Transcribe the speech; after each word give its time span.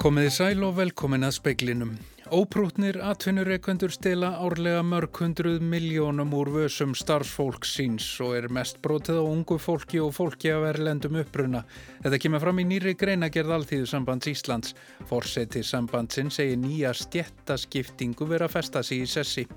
Komiði 0.00 0.30
sæl 0.32 0.62
og 0.64 0.78
velkomin 0.78 1.26
að 1.28 1.34
speiklinum. 1.36 1.90
Óprútnir 2.30 2.94
atvinnureikendur 3.02 3.90
stela 3.90 4.28
árlega 4.38 4.84
mörg 4.86 5.18
hundruð 5.18 5.64
miljónum 5.66 6.30
úr 6.38 6.46
vössum 6.54 6.92
starfsfólks 6.94 7.72
síns 7.74 8.04
og 8.22 8.36
er 8.38 8.46
mest 8.54 8.78
brotið 8.84 9.18
á 9.18 9.24
ungu 9.26 9.56
fólki 9.58 9.98
og 9.98 10.12
fólki 10.14 10.52
af 10.54 10.68
erlendum 10.68 11.18
uppruna. 11.18 11.64
Þetta 12.04 12.20
kemur 12.22 12.44
fram 12.44 12.60
í 12.62 12.66
nýri 12.70 12.94
greinagerð 12.94 13.56
Alþýðu 13.56 13.88
sambands 13.90 14.30
Íslands. 14.30 14.76
Forseti 15.10 15.64
sambandsinn 15.66 16.30
segir 16.30 16.60
nýja 16.62 16.94
stjettaskiptingu 16.94 18.30
vera 18.30 18.46
að 18.46 18.54
festa 18.60 18.84
sig 18.86 19.02
í 19.02 19.10
sessi. 19.10 19.48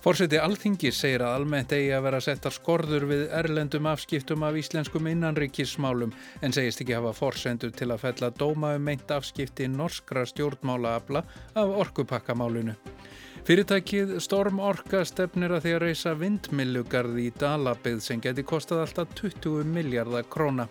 Forseti 0.00 0.40
Alþingi 0.40 0.92
segir 0.94 1.26
að 1.26 1.36
almennt 1.40 1.72
eigi 1.76 1.92
að 1.92 2.04
vera 2.06 2.22
settar 2.22 2.54
skorður 2.54 3.08
við 3.10 3.26
erlendum 3.34 3.90
afskiptum 3.90 4.46
af 4.46 4.56
íslenskum 4.56 5.08
innanríkismálum 5.10 6.14
en 6.40 6.54
segist 6.54 6.80
ekki 6.80 6.96
hafa 6.96 7.12
forsendur 7.16 7.74
til 7.76 7.90
að 7.90 8.04
fella 8.06 8.30
dóma 8.30 8.72
um 8.78 8.88
meint 8.88 9.10
afskipti 9.10 9.68
norskra 9.68 10.24
stjórnmálaabla 10.30 11.24
af 11.58 11.76
orkupakkamálinu. 12.06 12.74
Fyrirtækið 13.46 14.16
Storm 14.18 14.58
Orka 14.58 15.04
stefnir 15.06 15.52
að 15.54 15.66
því 15.66 15.74
að 15.76 15.82
reysa 15.84 16.14
vindmillugarð 16.18 17.18
í 17.22 17.28
Dalabið 17.38 18.00
sem 18.02 18.20
geti 18.20 18.42
kostað 18.42 18.82
alltaf 18.82 19.14
20 19.14 19.62
miljardar 19.70 20.26
króna. 20.26 20.66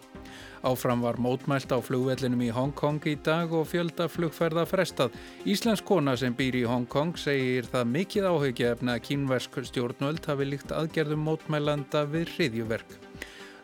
Áfram 0.65 0.99
var 1.05 1.15
mótmælt 1.21 1.71
á 1.71 1.79
flugvellinum 1.79 2.41
í 2.41 2.49
Hongkong 2.51 2.99
í 3.07 3.15
dag 3.23 3.53
og 3.53 3.69
fjölda 3.69 4.09
flugferða 4.09 4.65
frestað. 4.67 5.13
Íslensk 5.45 5.85
kona 5.85 6.17
sem 6.17 6.35
býr 6.35 6.57
í 6.57 6.65
Hongkong 6.67 7.15
segir 7.21 7.69
það 7.69 7.91
mikið 7.93 8.27
áhugjefna 8.31 8.97
að 8.97 9.05
kínversk 9.07 9.61
stjórnvöld 9.69 10.25
hafi 10.25 10.49
líkt 10.49 10.73
aðgerðum 10.75 11.23
mótmælanda 11.29 12.03
við 12.09 12.33
hriðjuverk. 12.33 12.97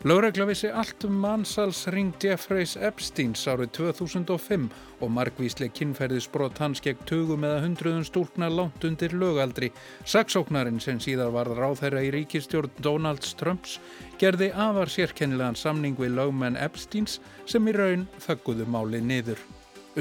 Láregla 0.01 0.47
vissi 0.49 0.67
allt 0.67 1.03
um 1.05 1.13
mansalsring 1.21 2.15
Jeffreys 2.17 2.71
Epsteins 2.73 3.43
árið 3.45 3.69
2005 3.77 4.63
og 4.97 5.11
margvísleg 5.13 5.75
kynferðisbrot 5.77 6.57
hans 6.57 6.81
gegn 6.81 7.03
tugum 7.05 7.45
eða 7.45 7.59
hundruðun 7.67 8.07
stúlkna 8.07 8.49
langt 8.49 8.81
undir 8.87 9.13
lögaldri. 9.13 9.69
Saksóknarinn 10.09 10.81
sem 10.81 10.97
síðar 10.97 11.29
var 11.35 11.51
ráðherra 11.53 12.01
í 12.01 12.09
ríkistjórn 12.15 12.73
Donalds 12.81 13.35
Trumps 13.37 13.77
gerði 14.17 14.49
afar 14.49 14.89
sérkennilegan 14.89 15.59
samning 15.59 15.93
við 16.01 16.17
lögmenn 16.17 16.57
Epsteins 16.57 17.19
sem 17.45 17.69
í 17.69 17.77
raun 17.77 18.07
þögguðu 18.25 18.65
máli 18.73 19.05
niður. 19.05 19.37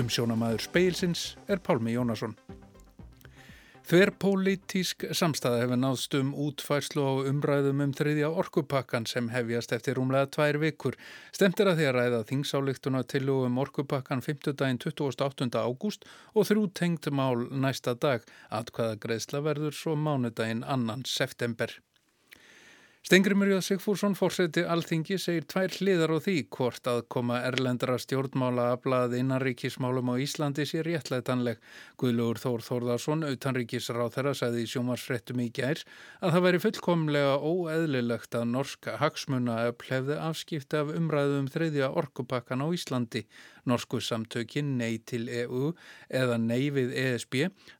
Umsjónamaður 0.00 0.64
speilsins 0.64 1.34
er 1.44 1.60
Pálmi 1.60 1.92
Jónasson. 1.98 2.38
Þverpolítísk 3.88 5.06
samstæða 5.16 5.62
hefur 5.62 5.78
náðst 5.80 6.14
um 6.18 6.30
útfærslu 6.44 7.02
á 7.02 7.12
umræðum 7.30 7.80
um 7.84 7.94
þriðja 7.96 8.28
orkupakkan 8.42 9.06
sem 9.08 9.30
hefjast 9.32 9.72
eftir 9.76 9.96
rúmlega 9.98 10.28
tvær 10.36 10.60
vikur. 10.62 10.98
Stemt 11.32 11.62
er 11.62 11.72
að 11.72 11.80
því 11.80 11.88
að 11.88 11.96
ræða 11.96 12.20
þingsáleiktuna 12.30 13.02
til 13.08 13.24
um 13.34 13.58
orkupakkan 13.64 14.22
5. 14.22 14.52
daginn 14.52 14.82
28. 14.84 15.50
ágúst 15.58 16.04
og 16.34 16.46
þrjú 16.50 16.66
tengt 16.76 17.10
mál 17.10 17.48
næsta 17.50 17.96
dag. 17.96 18.22
Atkvæða 18.50 19.00
greiðsla 19.00 19.44
verður 19.48 19.74
svo 19.74 19.96
mánudaginn 19.96 20.62
annan 20.62 21.06
september. 21.08 21.80
Stengrimur 23.00 23.48
Jóð 23.48 23.62
Sigfúrsson 23.64 24.12
fórseti 24.12 24.60
Alþingi 24.60 25.16
segir 25.16 25.46
tvær 25.48 25.72
hliðar 25.72 26.12
á 26.12 26.18
því 26.20 26.34
hvort 26.52 26.88
að 26.90 26.98
koma 27.08 27.38
erlendra 27.48 27.94
stjórnmála 27.96 28.66
aflað 28.74 29.14
innanríkismálum 29.16 30.10
á 30.12 30.20
Íslandi 30.20 30.66
sé 30.68 30.82
réttlætanleg. 30.84 31.56
Guðlugur 31.96 32.42
Þór 32.42 32.66
Þórðarsson, 32.66 33.24
auðanríkisráð 33.24 34.12
þeirra, 34.18 34.34
sagði 34.36 34.66
í 34.66 34.68
sjómarsfrettum 34.74 35.40
í 35.40 35.48
gær 35.48 35.80
að 36.20 36.36
það 36.36 36.44
væri 36.44 36.60
fullkomlega 36.66 37.38
óeðlilegt 37.40 38.36
að 38.36 38.46
norska 38.52 38.98
hagsmuna 39.00 39.56
hefði 39.88 40.20
afskipti 40.20 40.82
af 40.84 40.92
umræðum 40.92 41.46
um 41.46 41.50
þriðja 41.56 41.88
orkupakkan 41.96 42.60
á 42.60 42.68
Íslandi. 42.68 43.24
Norsku 43.70 44.00
samtökin 44.02 44.76
Nei 44.80 44.98
til 45.06 45.28
EU 45.30 45.70
eða 46.10 46.36
Nei 46.42 46.70
við 46.74 46.92
ESB 46.98 47.36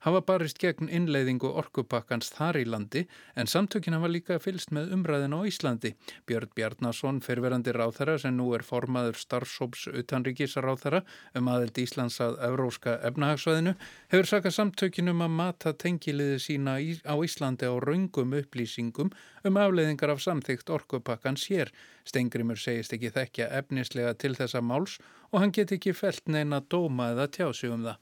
hafa 0.06 0.20
barist 0.26 0.60
gegn 0.62 0.90
innleiðingu 0.90 1.50
orkupakkans 1.62 2.30
þar 2.36 2.60
í 2.60 2.64
landi 2.68 3.04
en 3.34 3.50
samtökin 3.50 3.96
hafa 3.98 4.10
líka 4.10 4.38
fylst 4.42 4.70
með 4.74 4.94
umræðin 4.96 5.34
á 5.34 5.40
Íslandi. 5.50 5.94
Björn 6.30 6.52
Bjarnason, 6.54 7.20
fyrverandi 7.24 7.74
ráþara 7.74 8.18
sem 8.22 8.36
nú 8.36 8.50
er 8.54 8.64
formaður 8.66 9.18
starfsóps 9.18 9.88
utanríkisráþara 9.90 11.02
um 11.38 11.50
aðeld 11.50 11.82
Íslands 11.82 12.20
að 12.22 12.38
Evróska 12.46 12.96
efnahagsvæðinu, 13.10 13.74
hefur 14.12 14.30
sakað 14.30 14.56
samtökinum 14.56 15.24
að 15.26 15.36
mata 15.40 15.74
tengiliði 15.74 16.38
sína 16.42 16.78
á 16.78 17.14
Íslandi 17.18 17.66
á 17.66 17.74
raungum 17.82 18.36
upplýsingum 18.38 19.10
um 19.44 19.60
afleiðingar 19.60 20.14
af 20.14 20.22
samþygt 20.22 20.70
orkupakkan 20.70 21.38
sér. 21.40 21.72
Stengrimur 22.06 22.58
segist 22.60 22.94
ekki 22.96 23.12
þekkja 23.14 23.50
efnislega 23.60 24.14
til 24.18 24.34
þessa 24.38 24.62
máls 24.64 24.98
og 25.30 25.42
hann 25.42 25.52
get 25.54 25.72
ekki 25.76 25.94
felt 25.96 26.26
neina 26.28 26.60
dóma 26.60 27.12
eða 27.14 27.28
tjási 27.30 27.70
um 27.70 27.84
það. 27.86 28.00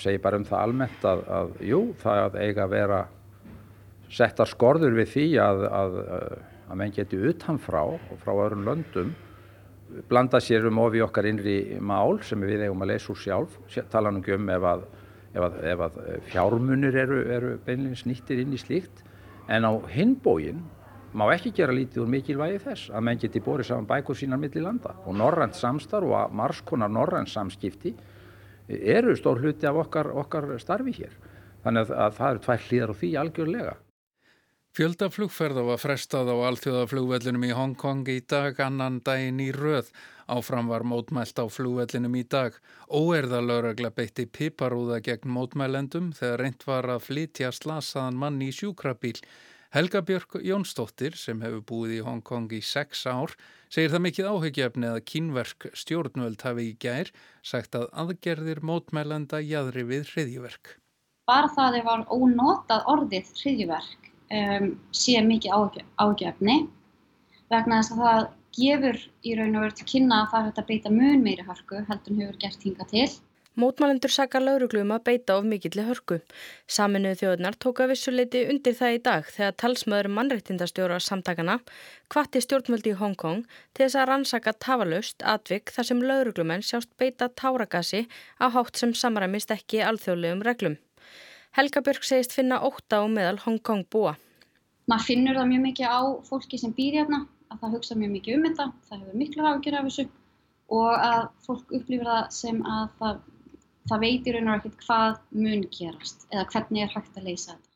Segir 0.00 0.22
bara 0.24 0.40
um 0.40 0.46
það 0.48 0.64
almennt 0.66 1.04
að, 1.06 1.20
að 1.38 1.52
jú, 1.68 1.82
það 2.00 2.38
eiga 2.40 2.64
að 2.64 2.72
vera 2.74 3.02
settar 4.14 4.50
skorður 4.50 4.96
við 4.98 5.12
því 5.12 5.26
að, 5.42 5.62
að, 5.68 6.00
að 6.68 6.80
menn 6.80 6.94
geti 6.94 7.20
utanfrá 7.30 7.82
og 7.84 8.18
frá 8.22 8.32
öðrum 8.34 8.66
löndum 8.66 9.14
blanda 10.08 10.40
sér 10.42 10.66
um 10.68 10.80
ofi 10.82 11.02
okkar 11.04 11.28
innri 11.28 11.78
mál 11.80 12.18
sem 12.26 12.40
við 12.42 12.66
eigum 12.66 12.82
að 12.84 12.94
leysa 12.94 13.12
úr 13.12 13.20
sjálf, 13.20 13.58
tala 13.92 14.10
nú 14.10 14.22
ekki 14.22 14.34
um 14.36 14.48
ef 14.50 14.68
að, 14.70 14.86
ef 15.34 15.58
ef 15.72 15.84
að 15.86 15.98
fjármunir 16.30 16.96
eru, 17.04 17.20
eru 17.36 17.52
beinlega 17.66 18.00
snýttir 18.02 18.42
inn 18.42 18.54
í 18.56 18.60
slíkt 18.60 19.04
en 19.52 19.68
á 19.68 19.72
hinbógin 19.92 20.62
má 21.14 21.28
ekki 21.34 21.54
gera 21.54 21.74
lítið 21.74 22.02
úr 22.02 22.10
mikilvægi 22.10 22.58
þess 22.64 22.90
að 22.90 23.06
menn 23.06 23.22
geti 23.22 23.42
borið 23.44 23.70
saman 23.70 23.88
bækur 23.90 24.18
sínar 24.18 24.40
millir 24.42 24.66
landa 24.66 24.96
og 25.04 25.16
norrænt 25.16 25.56
samstarf 25.58 26.10
og 26.10 26.34
margskonar 26.34 26.90
norrænt 26.90 27.30
samskipti 27.30 27.94
eru 28.68 29.14
stór 29.16 29.40
hluti 29.42 29.68
af 29.68 29.78
okkar, 29.84 30.10
okkar 30.10 30.54
starfi 30.58 30.94
hér. 30.98 31.16
Þannig 31.64 31.86
að, 31.86 31.96
að 32.04 32.16
það 32.18 32.30
eru 32.30 32.44
tvær 32.44 32.64
hlýðar 32.68 32.92
og 32.92 33.00
því 33.00 33.10
algjörlega. 33.20 33.74
Fjöldaflugferða 34.74 35.62
var 35.68 35.78
frestað 35.78 36.32
á 36.34 36.36
alþjóðaflugvellinum 36.48 37.44
í 37.46 37.52
Hongkong 37.54 38.08
í 38.10 38.16
dag 38.26 38.58
annan 38.58 38.96
daginn 39.06 39.38
í 39.38 39.52
röð. 39.54 39.92
Áfram 40.26 40.66
var 40.66 40.82
mótmælt 40.82 41.38
á 41.38 41.46
flugvellinum 41.46 42.16
í 42.18 42.24
dag. 42.26 42.56
Óerðalögregla 42.90 43.92
beitti 43.94 44.26
piparúða 44.26 44.98
gegn 45.06 45.30
mótmælendum 45.30 46.10
þegar 46.18 46.42
reynd 46.42 46.66
var 46.66 46.90
að 46.90 47.04
flytja 47.06 47.52
slasaðan 47.54 48.18
mann 48.18 48.42
í 48.42 48.50
sjúkrabíl. 48.50 49.20
Helga 49.74 50.04
Björk 50.06 50.36
Jónsdóttir, 50.38 51.16
sem 51.18 51.40
hefur 51.42 51.62
búið 51.66 51.96
í 51.96 52.02
Hongkong 52.06 52.52
í 52.54 52.60
sex 52.62 53.00
ár, 53.10 53.32
segir 53.66 53.90
það 53.90 54.02
mikið 54.04 54.28
áhugjefni 54.30 54.86
að 54.86 54.98
kínverk 55.10 55.66
stjórnvöld 55.74 56.44
hafi 56.46 56.66
í 56.68 56.76
gær 56.78 57.10
sagt 57.42 57.74
að 57.74 57.88
aðgerðir 58.04 58.60
mótmælenda 58.62 59.40
jæðri 59.42 59.82
við 59.88 60.12
hriðjuverk. 60.12 60.76
Bara 61.26 61.50
það 61.56 61.80
var 61.88 62.04
ónotað 62.06 62.86
orðið 62.94 63.34
hriðjuverk 63.40 64.06
um, 64.38 64.70
sé 64.94 65.18
mikið 65.26 65.82
ágefni 65.98 66.56
vegna 67.50 67.82
þess 67.82 67.96
að 67.96 68.04
það 68.04 68.30
gefur 68.60 69.02
í 69.26 69.36
raun 69.40 69.58
og 69.58 69.66
veru 69.66 69.78
til 69.80 69.88
kynna 69.90 70.20
að 70.22 70.32
það 70.36 70.46
hægt 70.46 70.62
að 70.62 70.70
beita 70.70 70.94
mun 71.00 71.26
meiri 71.26 71.48
hörku 71.50 71.82
heldur 71.90 72.14
en 72.14 72.22
hefur 72.22 72.42
gert 72.46 72.68
hinga 72.70 72.86
til. 72.94 73.08
Mótmælendur 73.54 74.10
sakar 74.10 74.42
lauruglum 74.42 74.90
að 74.90 75.04
beita 75.06 75.36
of 75.38 75.44
mikilli 75.46 75.84
hörku. 75.86 76.16
Saminuðu 76.66 77.20
þjóðunar 77.20 77.56
tóka 77.62 77.84
vissuleiti 77.86 78.40
undir 78.50 78.74
það 78.74 78.94
í 78.96 79.02
dag 79.04 79.28
þegar 79.30 79.52
talsmaður 79.62 80.08
mannreittindastjóra 80.16 80.96
samtakana 80.98 81.60
kvatti 82.10 82.42
stjórnvöldi 82.42 82.90
í 82.90 82.98
Hongkong 82.98 83.44
til 83.46 83.84
þess 83.84 83.98
að 84.00 84.08
rannsaka 84.10 84.54
tafalust 84.66 85.22
atvik 85.22 85.70
þar 85.76 85.88
sem 85.90 86.02
lauruglumenn 86.02 86.66
sjást 86.66 86.90
beita 86.98 87.28
táragasi 87.30 88.08
á 88.42 88.50
hátt 88.50 88.80
sem 88.80 88.90
samræmist 88.90 89.54
ekki 89.54 89.84
alþjóðlegum 89.86 90.42
reglum. 90.42 90.74
Helga 91.54 91.84
Björk 91.86 92.02
segist 92.02 92.34
finna 92.34 92.58
óta 92.58 92.98
á 92.98 93.06
meðal 93.06 93.38
Hong 93.44 93.60
Kong 93.62 93.86
búa. 93.86 94.16
Maður 94.90 95.06
finnur 95.12 95.38
það 95.38 95.52
mjög 95.52 95.62
mikið 95.68 95.94
á 95.94 96.02
fólki 96.26 96.58
sem 96.58 96.74
býr 96.74 96.98
hérna, 96.98 97.22
að 97.54 97.62
það 97.62 97.76
hugsa 97.78 97.98
mjög 98.00 98.10
mikið 98.16 98.34
um 98.34 98.48
þetta, 98.48 98.66
það 98.88 99.04
hefur 99.04 99.20
miklu 99.22 99.46
afgjör 99.52 99.78
af 99.78 99.86
þessu 99.86 100.06
og 100.74 100.90
að 100.96 101.22
fólk 101.46 101.72
upplifir 101.78 102.10
það 102.10 102.26
sem 102.34 102.58
að 102.66 102.90
það, 102.98 103.22
það 103.90 104.02
veitir 104.06 104.40
og 104.40 104.50
ekkert 104.56 104.82
hvað 104.86 105.20
mun 105.36 105.68
gerast 105.74 106.26
eða 106.32 106.48
hvernig 106.52 106.84
er 106.84 106.92
hægt 106.94 107.20
að 107.20 107.30
leysa 107.30 107.52
þetta. 107.52 107.70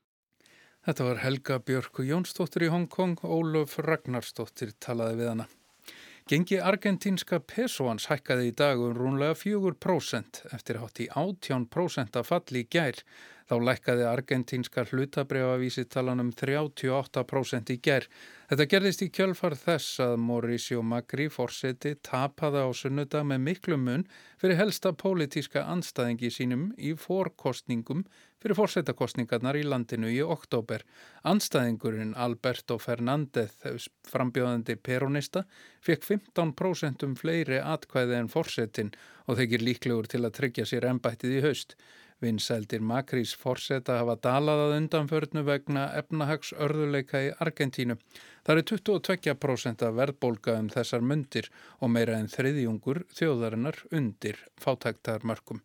Þetta 0.89 1.05
var 1.05 1.19
Helga 1.21 1.59
Björk 1.69 1.99
Jónsdóttir 2.01 2.65
í 2.65 2.73
Hong 2.73 2.89
Kong, 2.89 3.19
Óluf 3.21 3.77
Ragnarsdóttir 3.85 4.73
talaði 4.81 5.19
við 5.21 5.33
hana. 5.35 5.49
Gengi 6.29 6.59
argentínska 6.61 7.39
pesoans 7.41 8.07
hækkaði 8.11 8.51
í 8.51 8.55
dag 8.57 8.81
um 8.85 8.95
rúnlega 8.97 9.37
4% 9.37 10.43
eftir 10.53 10.81
hátt 10.81 11.01
í 11.01 11.07
18% 11.09 12.19
að 12.21 12.27
falli 12.29 12.65
í 12.65 12.69
gær. 12.69 13.01
Þá 13.49 13.55
lækkaði 13.65 14.05
argentínska 14.05 14.83
hlutabrjáavísitalan 14.91 16.21
um 16.21 16.33
38% 16.37 17.73
í 17.73 17.79
gerð. 17.81 18.11
Þetta 18.49 18.67
gerðist 18.73 19.05
í 19.05 19.09
kjölfar 19.13 19.57
þess 19.57 20.01
að 20.05 20.15
Mauricio 20.25 20.83
Macri 20.85 21.29
fórseti 21.33 21.95
tapaði 22.05 22.65
á 22.65 22.69
sunnudag 22.77 23.25
með 23.29 23.43
miklu 23.47 23.77
mun 23.81 24.05
fyrir 24.41 24.61
helsta 24.61 24.93
pólitíska 24.97 25.65
anstæðingi 25.65 26.31
sínum 26.33 26.71
í 26.77 26.95
fórkostningum 26.97 28.05
fyrir 28.39 28.57
fórsetakostningarnar 28.59 29.59
í 29.59 29.65
landinu 29.67 30.11
í 30.13 30.21
oktober. 30.23 30.85
Anstæðingurinn 31.29 32.15
Alberto 32.17 32.79
Fernández, 32.81 33.57
frambjóðandi 34.09 34.77
peronista, 34.77 35.45
fekk 35.85 36.05
15% 36.07 37.07
um 37.09 37.17
fleiri 37.19 37.61
atkvæði 37.61 38.21
en 38.21 38.33
fórsetin 38.33 38.93
og 39.27 39.41
þeir 39.41 39.65
líklegur 39.65 40.09
til 40.09 40.25
að 40.25 40.37
tryggja 40.39 40.69
sér 40.69 40.89
ennbættið 40.93 41.41
í 41.41 41.43
haust. 41.49 41.75
Vinsældir 42.23 42.83
Makrís 42.83 43.35
forseta 43.39 44.01
hafa 44.01 44.17
dalaðað 44.27 44.75
undanförnu 44.81 45.45
vegna 45.47 45.85
efnahags 46.01 46.51
örðuleika 46.67 47.21
í 47.29 47.31
Argentínu. 47.45 47.95
Það 48.47 48.61
er 48.63 48.67
22% 48.73 49.87
af 49.87 49.95
verðbólka 50.01 50.57
um 50.59 50.73
þessar 50.73 51.05
myndir 51.05 51.51
og 51.79 51.95
meira 51.95 52.19
en 52.19 52.31
þriðjungur 52.33 53.05
þjóðarinnar 53.15 53.83
undir 53.95 54.43
fátæktarmörkum. 54.59 55.63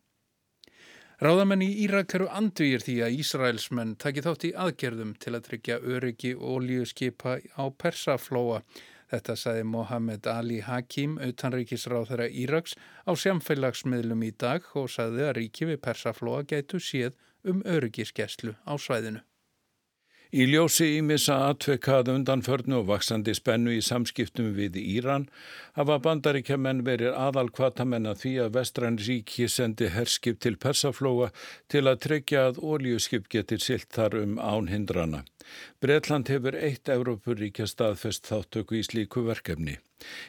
Ráðamenn 1.24 1.62
í 1.62 1.70
Írak 1.84 2.14
eru 2.18 2.26
andvíir 2.38 2.82
því 2.82 2.94
að 3.06 3.20
Ísraelsmenn 3.22 3.94
taki 4.02 4.22
þátt 4.22 4.48
í 4.48 4.54
aðgerðum 4.64 5.12
til 5.22 5.34
að 5.34 5.44
tryggja 5.48 5.76
öryggi 5.78 6.32
og 6.34 6.58
oljuskipa 6.58 7.38
á 7.54 7.64
Persaflóa. 7.70 8.62
Þetta 9.14 9.34
sagði 9.38 9.66
Mohamed 9.70 10.24
Ali 10.26 10.56
Hakim, 10.66 11.12
utanríkisráð 11.22 12.08
þeirra 12.08 12.24
Íraks, 12.44 12.72
á 13.06 13.14
samfélagsmiðlum 13.14 14.24
í 14.26 14.32
dag 14.42 14.64
og 14.74 14.88
sagði 14.90 15.28
að 15.28 15.36
ríki 15.38 15.68
við 15.68 15.78
Persaflóa 15.84 16.40
gætu 16.50 16.80
séð 16.82 17.14
um 17.46 17.60
öryggiskeslu 17.62 18.56
á 18.66 18.74
svæðinu. 18.74 19.22
Í 20.34 20.48
ljósi 20.50 20.88
ímissa 20.96 21.36
atvekað 21.46 22.08
undanförnu 22.10 22.80
og 22.80 22.88
vaksandi 22.88 23.36
spennu 23.38 23.76
í 23.76 23.82
samskiptum 23.86 24.48
við 24.56 24.80
Íran 24.82 25.28
hafa 25.78 26.00
bandaríkja 26.02 26.58
menn 26.58 26.80
verið 26.88 27.14
aðal 27.14 27.52
kvatamenn 27.54 28.10
að 28.10 28.24
því 28.24 28.32
að 28.42 28.56
vestrann 28.56 28.98
ríki 28.98 29.46
sendi 29.46 29.92
herskip 29.94 30.40
til 30.42 30.56
Persaflóa 30.64 31.30
til 31.70 31.84
að 31.86 32.02
tryggja 32.08 32.48
að 32.48 32.58
óljuskip 32.66 33.30
getur 33.30 33.62
silt 33.62 33.92
þar 33.94 34.18
um 34.24 34.34
ánhindrana. 34.42 35.22
Breitland 35.80 36.30
hefur 36.32 36.56
eitt 36.58 36.90
Európuríkja 36.92 37.66
staðfest 37.70 38.28
þáttöku 38.30 38.78
í 38.78 38.84
slíku 38.86 39.24
verkefni. 39.26 39.78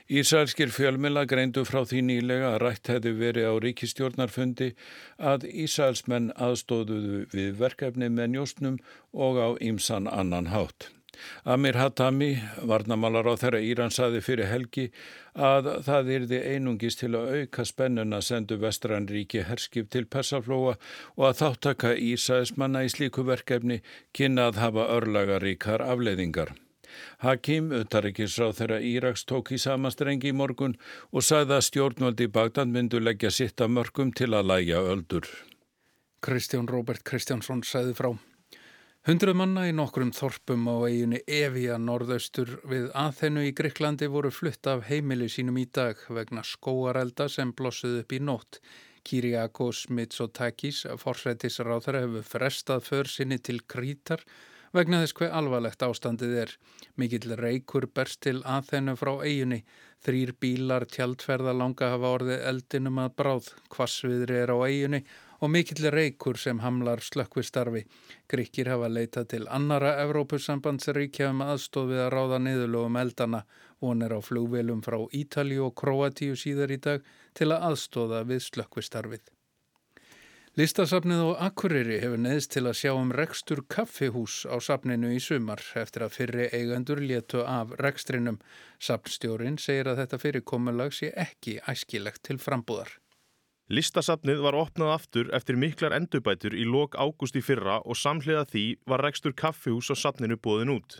Ísælskir 0.09 0.71
fjölmila 0.71 1.25
greindu 1.29 1.65
frá 1.67 1.81
því 1.83 2.01
nýlega 2.09 2.53
að 2.53 2.59
rætt 2.63 2.91
hefði 2.93 3.15
verið 3.19 3.49
á 3.51 3.53
ríkistjórnarfundi 3.65 4.71
að 5.31 5.47
Ísælsmenn 5.65 6.31
aðstóðuðu 6.47 7.25
við 7.35 7.55
verkefni 7.59 8.11
með 8.11 8.35
njóstnum 8.35 8.77
og 9.11 9.41
á 9.41 9.49
ímsan 9.59 10.07
annan 10.07 10.53
hátt. 10.53 10.94
Amir 11.43 11.77
Hatami, 11.79 12.31
varnamálar 12.63 13.29
á 13.29 13.33
þeirra 13.39 13.61
Íran, 13.63 13.93
saði 13.93 14.21
fyrir 14.25 14.49
helgi 14.51 14.89
að 15.35 15.71
það 15.87 16.11
yrði 16.17 16.41
einungist 16.55 17.01
til 17.03 17.13
að 17.19 17.31
auka 17.39 17.65
spennuna 17.67 18.21
sendu 18.23 18.57
vestranríki 18.61 19.45
herskip 19.49 19.89
til 19.91 20.05
Persaflóa 20.05 20.75
og 21.15 21.23
að 21.29 21.39
þáttaka 21.41 21.95
Ísæsmanna 21.95 22.85
í 22.85 22.91
slíku 22.93 23.25
verkefni 23.27 23.81
kynna 24.15 24.49
að 24.51 24.61
hafa 24.63 24.87
örlagaríkar 24.99 25.83
afleiðingar. 25.83 26.55
Hakim, 27.23 27.71
utarrikisráð 27.75 28.53
þeirra 28.59 28.77
Íraks, 28.79 29.25
tók 29.27 29.51
í 29.51 29.59
samastrengi 29.59 30.31
í 30.31 30.35
morgun 30.35 30.77
og 31.11 31.25
sagði 31.27 31.57
að 31.57 31.65
stjórnvaldi 31.69 32.29
Bagdad 32.37 32.71
myndu 32.71 33.01
leggja 33.01 33.31
sitt 33.31 33.61
að 33.61 33.75
mörgum 33.79 34.13
til 34.15 34.31
að 34.33 34.51
læja 34.51 34.79
öldur. 34.93 35.27
Kristján 36.25 36.69
Róbert 36.71 37.03
Kristjánsson 37.05 37.61
sagði 37.67 37.97
frá. 37.97 38.13
Hundruð 39.05 39.35
manna 39.37 39.67
í 39.69 39.73
nokkrum 39.77 40.09
þorpum 40.17 40.63
á 40.65 40.89
eiginu 40.89 41.19
Evia 41.29 41.75
norðaustur 41.77 42.55
við 42.65 42.87
aðhennu 42.97 43.43
í 43.45 43.51
Greiklandi 43.53 44.07
voru 44.09 44.31
flutt 44.33 44.65
af 44.65 44.87
heimili 44.87 45.27
sínum 45.29 45.59
í 45.61 45.67
dag 45.77 45.99
vegna 46.09 46.41
skóarelda 46.41 47.27
sem 47.29 47.51
blossuð 47.53 47.99
upp 47.99 48.15
í 48.17 48.19
nótt. 48.25 48.57
Kyriakos 49.05 49.83
Mitsotakis, 49.93 50.79
forsættisráþara, 51.03 52.01
hefur 52.07 52.25
frestað 52.31 52.81
för 52.87 53.11
sinni 53.13 53.37
til 53.37 53.59
Krítar 53.69 54.25
vegna 54.73 55.03
þess 55.03 55.19
hver 55.19 55.37
alvarlegt 55.37 55.85
ástandið 55.85 56.33
er. 56.47 56.55
Mikill 56.97 57.37
reykur 57.37 57.85
berst 57.85 58.23
til 58.25 58.41
aðhennu 58.41 58.97
frá 58.97 59.13
eiginu. 59.19 59.61
Þrýr 60.01 60.33
bílar 60.41 60.87
tjaldferða 60.89 61.53
langa 61.53 61.93
hafa 61.93 62.15
orðið 62.17 62.41
eldinum 62.49 63.05
að 63.05 63.13
bráð. 63.21 63.53
Kvassviðri 63.69 64.41
er 64.41 64.49
á 64.49 64.57
eiginu 64.65 65.05
og 65.41 65.51
mikill 65.51 65.89
reykur 65.91 66.39
sem 66.39 66.59
hamlar 66.63 67.03
slökkvistarfi. 67.03 67.85
Gríkir 68.31 68.69
hafa 68.71 68.89
leitað 68.89 69.29
til 69.33 69.47
annara 69.47 69.95
Evrópusambandsríkja 70.05 71.29
um 71.33 71.45
aðstof 71.45 71.91
við 71.91 72.03
að 72.07 72.11
ráða 72.15 72.41
niðurlögum 72.47 72.99
eldana. 73.01 73.45
Hún 73.83 74.05
er 74.05 74.15
á 74.15 74.19
flugvelum 74.23 74.83
frá 74.85 74.99
Ítalju 75.11 75.69
og 75.69 75.77
Kroatíu 75.81 76.35
síðar 76.39 76.71
í 76.71 76.81
dag 76.81 77.07
til 77.33 77.51
að 77.51 77.71
aðstóða 77.71 78.25
við 78.29 78.45
slökkvistarfið. 78.49 79.31
Listasafnið 80.55 81.19
og 81.19 81.41
Akureyri 81.43 81.97
hefur 81.99 82.21
neðist 82.23 82.53
til 82.53 82.61
að 82.63 82.77
sjá 82.79 82.93
um 82.95 83.09
rekstur 83.11 83.59
kaffihús 83.67 84.45
á 84.47 84.55
safninu 84.63 85.09
í 85.11 85.17
sumar 85.19 85.59
eftir 85.81 86.05
að 86.05 86.15
fyrri 86.15 86.45
eigendur 86.55 87.03
létu 87.03 87.43
af 87.43 87.75
rekstrinum. 87.83 88.39
Safnstjórin 88.79 89.59
segir 89.59 89.91
að 89.91 90.05
þetta 90.05 90.21
fyrirkomulag 90.23 90.95
sé 90.95 91.11
ekki 91.11 91.57
æskilegt 91.67 92.23
til 92.23 92.39
frambúðar. 92.39 93.01
Listasafnið 93.65 94.43
var 94.45 94.53
opnað 94.53 94.91
aftur 94.93 95.29
eftir 95.33 95.57
miklar 95.57 95.95
endubætur 95.97 96.53
í 96.53 96.67
lok 96.69 96.93
ágúst 97.01 97.33
í 97.33 97.41
fyrra 97.41 97.79
og 97.81 97.97
samhliða 97.97 98.43
því 98.51 98.65
var 98.85 99.01
rekstur 99.01 99.33
kaffihús 99.33 99.89
á 99.89 99.97
safninu 99.97 100.37
bóðin 100.37 100.75
út. 100.75 100.99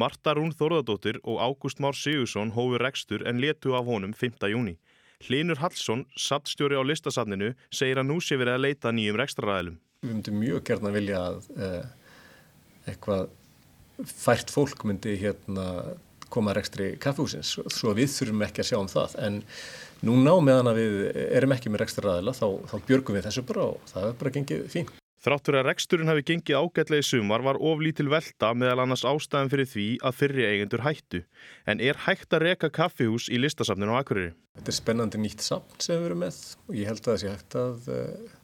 Marta 0.00 0.32
Rún 0.32 0.54
Þorðardóttir 0.56 1.18
og 1.24 1.42
Ágúst 1.44 1.76
Már 1.80 1.92
Sigursson 1.92 2.54
hófi 2.56 2.80
rekstur 2.80 3.26
en 3.28 3.36
letu 3.44 3.76
af 3.76 3.84
honum 3.84 4.16
5. 4.16 4.48
júni. 4.48 4.78
Hlinur 5.28 5.60
Hallsson, 5.60 6.06
sattstjóri 6.16 6.80
á 6.80 6.84
listasafninu, 6.88 7.52
segir 7.68 8.00
að 8.00 8.08
nú 8.08 8.16
sé 8.24 8.40
verið 8.40 8.56
að 8.56 8.64
leita 8.64 8.92
nýjum 8.96 9.20
rekstraræðilum. 9.20 9.78
Við 10.00 10.12
myndum 10.14 10.40
mjög 10.40 10.64
gerna 10.70 10.92
vilja 10.96 11.20
að 11.20 11.48
eh, 11.56 11.86
eitthvað 12.88 13.28
fært 14.08 14.52
fólk 14.56 14.88
myndi 14.88 15.18
hérna 15.20 15.96
koma 16.32 16.52
að 16.52 16.60
rekstri 16.60 16.94
kaffihúsins, 17.00 17.58
svo 17.72 17.92
við 17.96 18.08
þurfum 18.12 18.44
ekki 18.48 18.64
að 18.64 18.70
sjá 18.70 18.78
um 18.80 18.90
það 18.90 19.16
en 19.22 19.42
Núna 20.04 20.36
á 20.36 20.38
meðan 20.44 20.70
að 20.72 20.82
við 20.82 20.94
erum 21.38 21.56
ekki 21.56 21.72
með 21.72 21.86
rekstur 21.86 22.10
aðila 22.12 22.36
þá, 22.36 22.46
þá 22.68 22.76
björgum 22.90 23.16
við 23.16 23.28
þessu 23.30 23.44
bara 23.48 23.68
og 23.72 23.90
það 23.90 24.08
er 24.10 24.16
bara 24.20 24.32
gengið 24.34 24.64
fín. 24.72 24.90
Þráttur 25.26 25.56
að 25.58 25.64
reksturinn 25.66 26.10
hafi 26.10 26.22
gengið 26.28 26.58
ágætlega 26.60 27.02
í 27.02 27.06
sumar 27.08 27.42
var 27.42 27.56
oflítil 27.58 28.06
velta 28.12 28.52
meðal 28.54 28.84
annars 28.84 29.02
ástæðan 29.08 29.48
fyrir 29.50 29.66
því 29.66 29.86
að 30.06 30.18
fyrri 30.20 30.44
eigendur 30.46 30.84
hættu. 30.84 31.22
En 31.66 31.80
er 31.82 31.98
hægt 32.04 32.36
að 32.36 32.44
reka 32.44 32.70
kaffihús 32.70 33.30
í 33.32 33.40
listasafninu 33.40 33.96
á 33.96 34.04
Akureyri? 34.04 34.36
Þetta 34.60 34.70
er 34.70 34.76
spennandi 34.76 35.22
nýtt 35.22 35.42
safn 35.42 35.80
sem 35.82 35.98
við 35.98 36.10
erum 36.10 36.22
með 36.22 36.38
og 36.68 36.78
ég 36.78 36.92
held 36.92 37.02
að 37.02 37.10
það 37.10 37.18
sé 37.24 37.32
hægt 37.32 37.58
að 37.62 37.90
uh, 37.96 38.36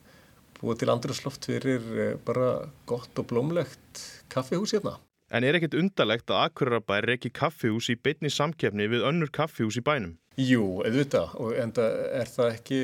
búa 0.59 0.79
til 0.81 0.91
andrusloft 0.97 1.49
fyrir 1.53 1.87
uh, 1.93 2.03
bara 2.25 2.51
gott 2.89 3.21
og 3.21 3.29
blómlegt 3.31 4.03
kaffihús 4.33 4.75
hérna. 4.75 4.97
En 5.31 5.47
er 5.47 5.61
ekkit 5.61 5.77
undarlegt 5.79 6.33
að 6.33 6.49
Akureyrabær 6.49 7.07
reki 7.13 7.31
kaffihús 7.31 7.93
í 7.93 8.01
beitni 8.01 8.33
samkefni 8.33 8.91
við 8.91 9.07
önnur 9.07 9.31
kaffihús 9.31 9.79
í 9.79 9.85
bænum? 9.85 10.17
Jú, 10.41 10.63
auðvitað 10.81 11.35
og 11.45 11.51
enda 11.61 11.87
er 12.17 12.31
það 12.33 12.55
ekki 12.55 12.77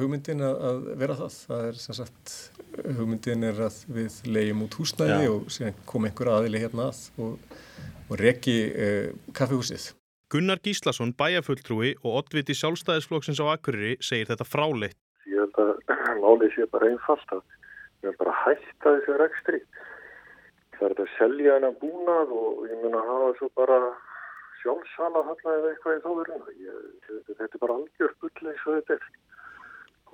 hugmyndin 0.00 0.40
að 0.40 0.86
vera 0.96 1.16
það. 1.18 1.34
Það 1.50 1.64
er 1.68 1.80
sem 1.82 1.96
sagt, 1.98 2.36
hugmyndin 2.96 3.44
er 3.44 3.60
að 3.66 3.76
við 3.92 4.16
leiðjum 4.24 4.62
út 4.64 4.76
húsnæði 4.80 5.18
Já. 5.26 5.32
og 5.34 5.50
síðan 5.52 5.76
kom 5.90 6.08
einhver 6.08 6.30
aðili 6.32 6.62
hérna 6.62 6.86
að 6.88 7.02
og, 7.20 7.58
og 8.08 8.16
reki 8.22 8.56
eh, 8.72 9.10
kaffihúsið. 9.36 9.90
Gunnar 10.32 10.62
Gíslason, 10.64 11.12
bæjafulltrúi 11.12 11.92
og 12.00 12.22
oddviti 12.22 12.56
sjálfstæðisflokksins 12.56 13.42
á 13.44 13.52
Akureyri 13.52 13.98
segir 14.00 14.32
þetta 14.32 14.48
fráleitt. 14.48 14.96
Ég 15.28 15.44
held 15.44 15.60
að 15.60 15.76
málið 16.24 16.56
sé 16.56 16.68
bara 16.72 16.88
einfalt 16.88 17.36
að 17.36 17.44
við 18.00 18.08
erum 18.08 18.20
bara 18.24 18.38
hætta 18.46 18.96
þessu 18.96 19.18
rekstri. 19.20 19.60
Það 20.78 20.88
er 20.88 21.04
að 21.04 21.14
selja 21.18 21.58
hennar 21.58 21.76
búnað 21.84 22.32
og 22.32 22.64
ég 22.72 22.80
mun 22.80 22.96
að 22.96 23.12
hafa 23.12 23.30
svo 23.36 23.52
bara 23.60 23.78
sjálfsala 24.64 25.22
þarna 25.28 25.56
eða 25.58 25.70
eitthvað 25.72 25.98
í 25.98 26.02
þóðurinn. 26.06 26.48
Þetta 27.28 27.50
er 27.50 27.62
bara 27.62 27.76
algjör 27.78 28.16
bull 28.22 28.50
eins 28.50 28.64
og 28.64 28.80
þetta 28.80 28.96
er. 28.96 29.06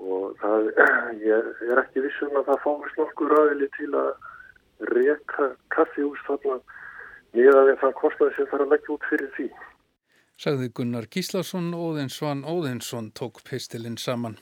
Og 0.00 0.36
það, 0.40 0.68
ég 1.30 1.48
er 1.70 1.82
ekki 1.84 2.04
vissum 2.04 2.36
að 2.40 2.50
það 2.50 2.62
fáist 2.66 3.00
nokkur 3.00 3.36
aðili 3.38 3.70
til 3.78 3.90
að 4.02 4.12
reyka 4.90 5.50
kaffihús 5.74 6.22
þarna 6.26 6.60
niða 7.36 7.66
við 7.68 7.82
þann 7.82 7.98
kostnaði 8.00 8.36
sem 8.36 8.48
þarf 8.50 8.66
að 8.66 8.72
leggja 8.74 8.94
út 8.96 9.10
fyrir 9.10 9.34
því. 9.36 9.48
Sagði 10.40 10.70
Gunnar 10.72 11.06
Gíslason, 11.12 11.74
Óðinsson, 11.76 12.46
Óðinsson 12.48 13.10
tók 13.12 13.42
pistilinn 13.44 14.00
saman. 14.00 14.38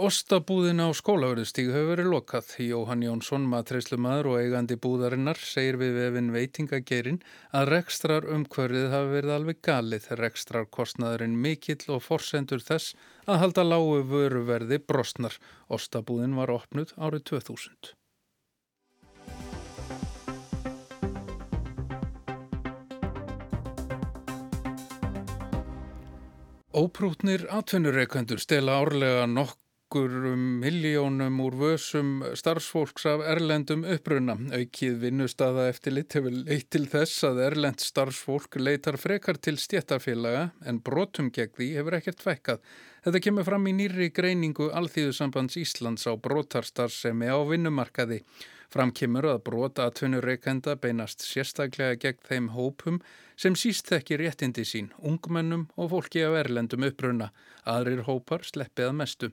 Ostabúðin 0.00 0.80
á 0.80 0.88
skólaverðustíg 0.96 1.66
hefur 1.74 1.90
verið 1.90 2.06
lokað. 2.08 2.54
Jóhann 2.64 3.02
Jónsson, 3.04 3.42
matreyslumadur 3.52 4.30
og 4.30 4.38
eigandi 4.40 4.78
búðarinnar, 4.80 5.36
segir 5.36 5.76
við 5.76 5.98
vefin 5.98 6.30
veitingagerinn 6.32 7.18
að 7.52 7.68
rekstrar 7.74 8.24
umkvörðið 8.32 8.88
hafi 8.94 9.12
verið 9.18 9.34
alveg 9.34 9.60
galið. 9.68 10.08
Rekstrar 10.22 10.64
kostnaðurinn 10.72 11.36
mikill 11.36 11.84
og 11.92 12.00
forsendur 12.06 12.64
þess 12.64 12.96
að 13.28 13.42
halda 13.44 13.66
lágu 13.68 14.00
vöruverði 14.08 14.80
brostnar. 14.80 15.36
Ostabúðin 15.68 16.32
var 16.40 16.56
opnud 16.56 16.96
árið 16.96 17.26
2000. 17.36 17.92
Óprútnir 26.72 27.50
atvinnureikendur 27.52 28.40
stela 28.40 28.80
árlega 28.80 29.26
nokk 29.28 29.58
nokkur 29.90 30.36
miljónum 30.36 31.40
úr 31.42 31.54
vössum 31.58 32.22
starfsfólks 32.34 33.06
af 33.10 33.24
erlendum 33.26 33.82
uppruna. 33.82 34.36
Aukið 34.54 35.00
vinnustada 35.02 35.64
eftir 35.66 35.96
lit 35.96 36.14
hefur 36.14 36.30
leitt 36.30 36.68
til 36.70 36.84
þess 36.86 37.24
að 37.26 37.40
erlend 37.48 37.82
starfsfólk 37.82 38.54
leitar 38.62 38.94
frekar 39.02 39.40
til 39.42 39.58
stjættarfélaga 39.58 40.52
en 40.62 40.78
brotum 40.78 41.32
gegn 41.34 41.56
því 41.56 41.68
hefur 41.74 41.98
ekkert 41.98 42.22
fækkað. 42.22 42.62
Þetta 43.02 43.22
kemur 43.24 43.48
fram 43.48 43.66
í 43.66 43.74
nýri 43.80 44.12
greiningu 44.14 44.70
Alþýðusambands 44.70 45.58
Íslands 45.58 46.06
á 46.06 46.14
brotarstarfsemi 46.14 47.26
á 47.26 47.42
vinnumarkaði. 47.50 48.22
Framkymur 48.70 49.26
að 49.26 49.40
brota 49.48 49.88
atvinnureikenda 49.90 50.76
beinast 50.78 51.24
sérstaklega 51.26 51.96
gegn 52.04 52.20
þeim 52.28 52.44
hópum 52.54 53.00
sem 53.40 53.56
síst 53.58 53.88
þekki 53.90 54.18
réttindi 54.20 54.62
sín, 54.68 54.92
ungmennum 55.02 55.64
og 55.74 55.88
fólki 55.90 56.22
af 56.22 56.36
erlendum 56.44 56.86
uppruna. 56.86 57.32
Aðrir 57.66 58.04
hópar 58.06 58.46
sleppið 58.46 58.90
að 58.92 58.94
mestu. 59.00 59.32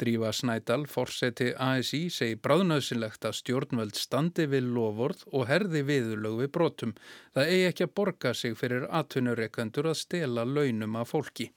Drífa 0.00 0.32
Snædal, 0.32 0.86
forseti 0.88 1.50
ASI, 1.52 2.06
segi 2.08 2.40
bráðnöðsynlegt 2.40 3.28
að 3.28 3.36
stjórnvöld 3.42 4.00
standi 4.00 4.48
við 4.48 4.72
loford 4.78 5.26
og 5.32 5.48
herði 5.52 5.84
viðlög 5.90 6.40
við 6.46 6.52
brotum. 6.56 6.96
Það 7.36 7.52
eigi 7.52 7.70
ekki 7.74 7.88
að 7.90 7.94
borga 8.00 8.34
sig 8.34 8.56
fyrir 8.56 8.88
atvinnureikendur 8.88 9.92
að 9.92 10.00
stela 10.06 10.48
launum 10.48 10.96
af 11.02 11.12
fólki. 11.12 11.50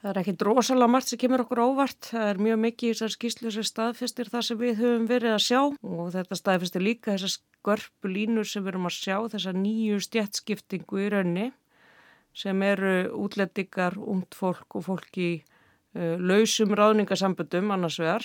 Það 0.00 0.10
er 0.14 0.18
ekki 0.22 0.32
drosalega 0.40 0.88
margt 0.88 1.10
sem 1.10 1.20
kemur 1.20 1.42
okkur 1.44 1.60
óvart. 1.60 2.06
Það 2.08 2.28
er 2.30 2.38
mjög 2.40 2.60
mikið 2.62 2.88
í 2.88 2.92
þessar 2.94 3.12
skýslu 3.12 3.50
sem 3.52 3.64
staðfestir 3.68 4.30
það 4.32 4.44
sem 4.46 4.58
við 4.60 4.78
höfum 4.78 5.08
verið 5.10 5.34
að 5.34 5.42
sjá 5.44 5.60
og 5.60 6.06
þetta 6.14 6.38
staðfestir 6.38 6.84
líka 6.86 7.12
þessar 7.12 7.34
skörpu 7.34 8.08
línur 8.08 8.48
sem 8.48 8.64
við 8.64 8.72
erum 8.72 8.88
að 8.88 8.94
sjá, 8.96 9.16
þessar 9.34 9.58
nýju 9.60 9.98
stjætskiptingu 10.06 11.02
í 11.04 11.08
raunni 11.12 11.50
sem 12.32 12.62
eru 12.64 12.92
útlendingar, 13.20 13.98
umt 14.00 14.38
fólk 14.38 14.78
og 14.78 14.86
fólk 14.86 15.18
í 15.20 15.30
uh, 15.42 16.16
lausum 16.16 16.72
ráðningasambundum 16.78 17.74
annars 17.74 17.98
vegar 18.00 18.24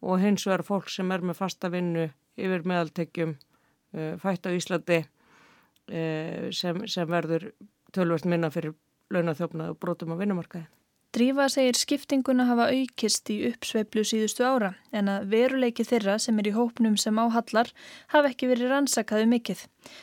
og 0.00 0.22
hins 0.22 0.46
vegar 0.46 0.64
fólk 0.64 0.88
sem 0.94 1.12
er 1.12 1.26
með 1.26 1.40
fasta 1.42 1.68
vinnu 1.72 2.06
yfir 2.40 2.64
meðaltekjum 2.64 3.34
uh, 3.36 4.14
fætt 4.22 4.48
á 4.48 4.50
Íslandi 4.54 5.02
uh, 5.02 6.48
sem, 6.56 6.86
sem 6.88 7.10
verður 7.10 7.50
tölvert 7.92 8.24
minna 8.30 8.48
fyrir 8.54 8.72
launathjófnað 9.12 9.74
og 9.74 9.82
brotum 9.82 10.16
á 10.16 10.20
vinnumarkaði. 10.22 10.70
Drífa 11.16 11.46
segir 11.48 11.78
skiptinguna 11.80 12.44
hafa 12.44 12.66
aukist 12.76 13.30
í 13.32 13.38
uppsveiflu 13.48 14.02
síðustu 14.04 14.44
ára 14.44 14.74
en 14.92 15.06
að 15.08 15.30
veruleiki 15.32 15.86
þeirra 15.88 16.18
sem 16.20 16.42
er 16.42 16.50
í 16.50 16.52
hópnum 16.52 16.98
sem 17.00 17.16
áhallar 17.16 17.70
hafa 18.12 18.28
ekki 18.34 18.50
verið 18.50 18.68
rannsakaðu 18.74 19.30
mikill. 19.30 19.56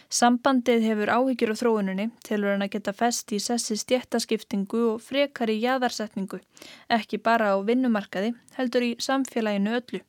Sambandið 0.10 0.88
hefur 0.88 1.12
áhyggjur 1.14 1.54
á 1.54 1.60
þróuninni 1.62 2.08
tilur 2.26 2.56
hann 2.56 2.66
að 2.66 2.74
geta 2.80 2.96
fest 2.98 3.30
í 3.30 3.42
sessi 3.46 3.78
stjættaskiptingu 3.78 4.82
og 4.96 5.06
frekar 5.06 5.54
í 5.54 5.60
jæðarsetningu, 5.62 6.42
ekki 6.90 7.22
bara 7.22 7.54
á 7.54 7.62
vinnumarkaði, 7.62 8.34
heldur 8.58 8.90
í 8.90 8.92
samfélaginu 8.98 9.78
öllu. 9.84 10.02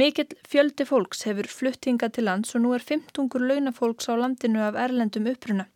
Mikill 0.00 0.32
fjöldi 0.48 0.88
fólks 0.88 1.26
hefur 1.28 1.52
fluttinga 1.52 2.08
til 2.08 2.24
lands 2.24 2.56
og 2.56 2.64
nú 2.64 2.72
er 2.72 2.80
15 2.80 3.28
launafólks 3.52 4.08
á 4.08 4.16
landinu 4.16 4.64
af 4.64 4.80
erlendum 4.80 5.28
uppruna. 5.28 5.68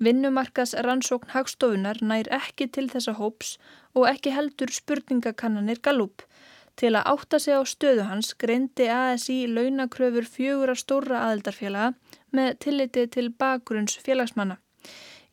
Vinnumarkas 0.00 0.72
rannsókn 0.86 1.34
hagstofunar 1.34 2.00
nær 2.00 2.30
ekki 2.36 2.70
til 2.76 2.86
þessa 2.92 3.16
hóps 3.18 3.56
og 3.94 4.08
ekki 4.08 4.32
heldur 4.36 4.72
spurningakannanir 4.72 5.82
Gallup. 5.84 6.24
Til 6.80 6.94
að 6.96 7.10
átta 7.12 7.38
sig 7.44 7.58
á 7.58 7.62
stöðu 7.68 8.06
hans 8.08 8.32
greindi 8.40 8.86
ASI 8.88 9.42
launakröfur 9.50 10.24
fjögur 10.24 10.72
að 10.72 10.82
stóra 10.82 11.22
aðeldarfélaga 11.26 11.92
með 12.32 12.58
tilliti 12.64 13.06
til 13.16 13.28
bakgrunns 13.42 13.98
félagsmanna. 14.00 14.56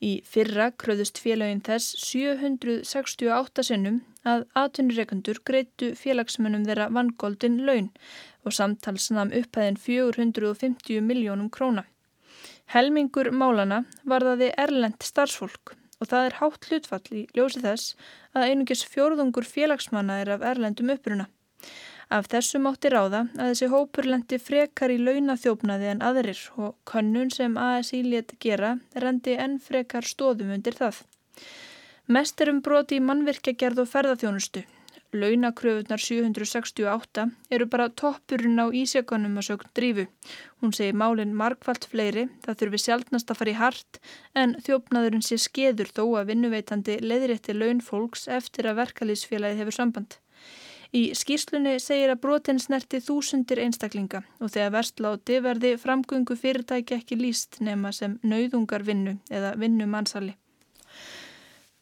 Í 0.03 0.12
fyrra 0.29 0.67
kröðust 0.81 1.17
félagin 1.24 1.63
þess 1.65 1.96
768 2.03 3.63
sinnum 3.69 4.01
að 4.27 4.43
atvinnureikandur 4.62 5.39
greitu 5.50 5.93
félagsmönnum 5.98 6.67
þeirra 6.67 6.91
vangóldin 6.93 7.62
laun 7.69 7.88
og 8.46 8.53
samtalsnam 8.60 9.31
upphæðin 9.39 9.79
450 9.88 11.01
miljónum 11.07 11.50
króna. 11.50 11.88
Helmingur 12.74 13.29
málana 13.31 13.83
varðaði 14.03 14.50
erlend 14.59 15.03
starfsfólk 15.05 15.71
og 16.01 16.09
það 16.12 16.25
er 16.27 16.36
hátt 16.41 16.67
hlutfall 16.67 17.15
í 17.15 17.21
ljósi 17.38 17.62
þess 17.63 17.95
að 18.36 18.50
einungis 18.50 18.83
fjórðungur 18.91 19.47
félagsmanna 19.47 20.19
er 20.21 20.33
af 20.36 20.43
erlendum 20.45 20.91
uppruna. 20.93 21.29
Af 22.12 22.27
þessu 22.31 22.59
mátti 22.63 22.91
ráða 22.91 23.25
að 23.36 23.50
þessi 23.51 23.69
hópur 23.71 24.07
lendi 24.12 24.39
frekar 24.39 24.91
í 24.93 25.00
launathjófnaði 25.00 25.89
en 25.93 26.03
aðrir 26.09 26.43
og 26.55 26.75
könnun 26.91 27.31
sem 27.33 27.57
ASI 27.59 28.03
let 28.03 28.36
gera 28.43 28.77
rendi 28.95 29.36
enn 29.36 29.57
frekar 29.63 30.07
stóðum 30.07 30.53
undir 30.55 30.77
það. 30.77 31.01
Mest 32.07 32.39
er 32.43 32.53
um 32.53 32.62
broti 32.63 33.00
í 33.00 33.03
mannvirkjagerð 33.03 33.83
og 33.83 33.91
ferðarþjónustu 33.95 34.63
Launakröfunar 35.16 36.02
768 36.04 37.26
eru 37.50 37.66
bara 37.72 37.88
toppurinn 38.02 38.60
á 38.60 38.68
ísjökanum 38.76 39.40
að 39.40 39.46
sögn 39.48 39.70
drífu. 39.80 40.06
Hún 40.60 40.74
segir 40.76 40.98
málinn 41.00 41.32
markvallt 41.32 41.88
fleiri, 41.88 42.26
það 42.44 42.58
þurfi 42.60 42.82
sjálfnast 42.84 43.32
að 43.32 43.40
fara 43.40 43.54
í 43.54 43.58
hart 43.62 44.00
en 44.36 44.56
þjófnaðurinn 44.66 45.24
sé 45.24 45.38
skeður 45.40 45.94
þó 45.96 46.04
að 46.20 46.34
vinnuveitandi 46.34 46.98
leðrétti 47.00 47.56
laun 47.56 47.80
fólks 47.80 48.28
eftir 48.28 48.68
að 48.68 48.82
verkalýsfélagi 48.82 49.62
hefur 49.62 49.78
samband. 49.80 50.18
Í 50.92 51.12
skýrslunni 51.16 51.78
segir 51.84 52.12
að 52.12 52.22
brotin 52.24 52.60
snerti 52.64 53.00
þúsundir 53.04 53.60
einstaklinga 53.64 54.26
og 54.40 54.52
þegar 54.52 54.76
verstláti 54.76 55.40
verði 55.44 55.74
framgöngu 55.80 56.36
fyrirtæki 56.40 57.00
ekki 57.00 57.20
líst 57.20 57.62
nema 57.64 57.94
sem 57.96 58.20
nauðungar 58.24 58.84
vinnu 58.88 59.18
eða 59.32 59.56
vinnu 59.60 59.88
mannsali. 59.88 60.36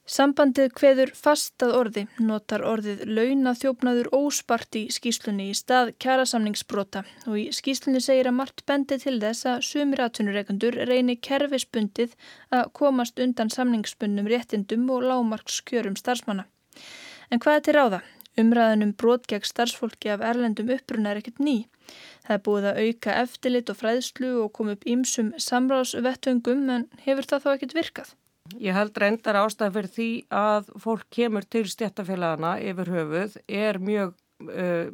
Sambandið 0.05 0.67
hveður 0.77 1.09
fast 1.17 1.63
að 1.65 1.71
orði 1.79 2.01
notar 2.21 2.61
orðið 2.61 2.99
launaþjófnaður 3.09 4.11
óspart 4.13 4.77
í 4.77 4.83
skýslunni 4.93 5.47
í 5.49 5.55
stað 5.57 5.95
kjærasamningsbrota 6.03 7.01
og 7.25 7.39
í 7.41 7.45
skýslunni 7.57 8.03
segir 8.05 8.27
að 8.29 8.35
margt 8.37 8.61
bendi 8.69 8.99
til 9.01 9.15
þess 9.23 9.47
að 9.49 9.63
sumir 9.65 10.03
atvinnureikandur 10.05 10.75
reynir 10.85 11.17
kerfisbundið 11.25 12.13
að 12.53 12.69
komast 12.77 13.17
undan 13.25 13.49
samningsbundnum 13.49 14.29
réttindum 14.29 14.83
og 14.93 15.07
lámarkskjörum 15.09 15.97
starfsmanna. 15.97 16.45
En 17.33 17.41
hvað 17.41 17.57
er 17.57 17.65
til 17.65 17.75
ráða? 17.79 18.01
Umræðanum 18.37 18.91
brot 19.01 19.25
gegn 19.31 19.47
starfsfólki 19.49 20.11
af 20.13 20.21
erlendum 20.27 20.69
uppruna 20.75 21.15
er 21.15 21.23
ekkert 21.23 21.41
ný. 21.41 21.55
Það 22.27 22.37
er 22.37 22.43
búið 22.45 22.69
að 22.69 22.83
auka 22.83 23.17
eftirlit 23.23 23.73
og 23.73 23.79
fræðslu 23.81 24.29
og 24.43 24.53
koma 24.53 24.77
upp 24.77 24.85
ímsum 24.85 25.33
samráðsvettöngum 25.47 26.69
en 26.75 26.87
hefur 27.07 27.29
það 27.31 27.43
þá 27.47 27.49
ekkert 27.55 27.75
virkað? 27.79 28.13
Ég 28.53 28.75
held 28.77 28.97
reyndar 29.01 29.39
ástæð 29.39 29.71
fyrir 29.73 29.89
því 29.89 30.09
að 30.37 30.67
fólk 30.83 31.07
kemur 31.17 31.47
til 31.49 31.63
stjættafélagana 31.65 32.51
yfir 32.61 32.91
höfuð 32.93 33.39
er 33.49 33.79
mjög 33.81 34.13
uh, 34.45 34.91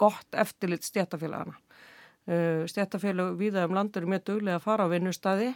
gott 0.00 0.38
eftirlit 0.40 0.86
stjættafélagana. 0.88 1.58
Uh, 2.24 2.64
Stjættafélag 2.64 3.36
viða 3.36 3.66
um 3.68 3.76
landur 3.76 4.06
er 4.06 4.12
mjög 4.14 4.24
duglega 4.30 4.56
að 4.56 4.64
fara 4.64 4.88
á 4.88 4.92
vinnustadi, 4.94 5.50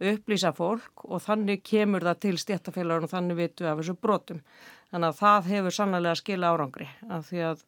upplýsa 0.00 0.54
fólk 0.56 1.04
og 1.04 1.20
þannig 1.26 1.60
kemur 1.68 2.08
það 2.08 2.22
til 2.24 2.40
stjættafélagun 2.40 3.04
og 3.10 3.12
þannig 3.12 3.40
vitu 3.42 3.68
af 3.68 3.76
þessu 3.82 3.98
brotum. 4.00 4.40
Þannig 4.88 5.12
að 5.12 5.20
það 5.20 5.52
hefur 5.52 5.80
sannlega 5.82 6.18
skila 6.22 6.56
árangri 6.56 6.88
af 7.12 7.28
því 7.28 7.46
að 7.52 7.64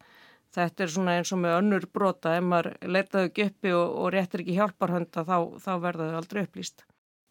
þetta 0.56 0.86
er 0.86 0.94
svona 0.96 1.20
eins 1.20 1.36
og 1.36 1.44
með 1.44 1.60
önnur 1.60 1.90
brota, 1.92 2.38
ef 2.40 2.48
maður 2.48 2.78
leitaðu 2.80 3.28
ekki 3.28 3.50
uppi 3.50 3.76
og, 3.76 3.88
og 3.92 4.14
réttir 4.16 4.46
ekki 4.46 4.56
hjálparhönda 4.56 5.28
þá, 5.28 5.36
þá 5.60 5.72
verða 5.84 6.14
þau 6.14 6.22
aldrei 6.22 6.46
upplýst. 6.48 6.87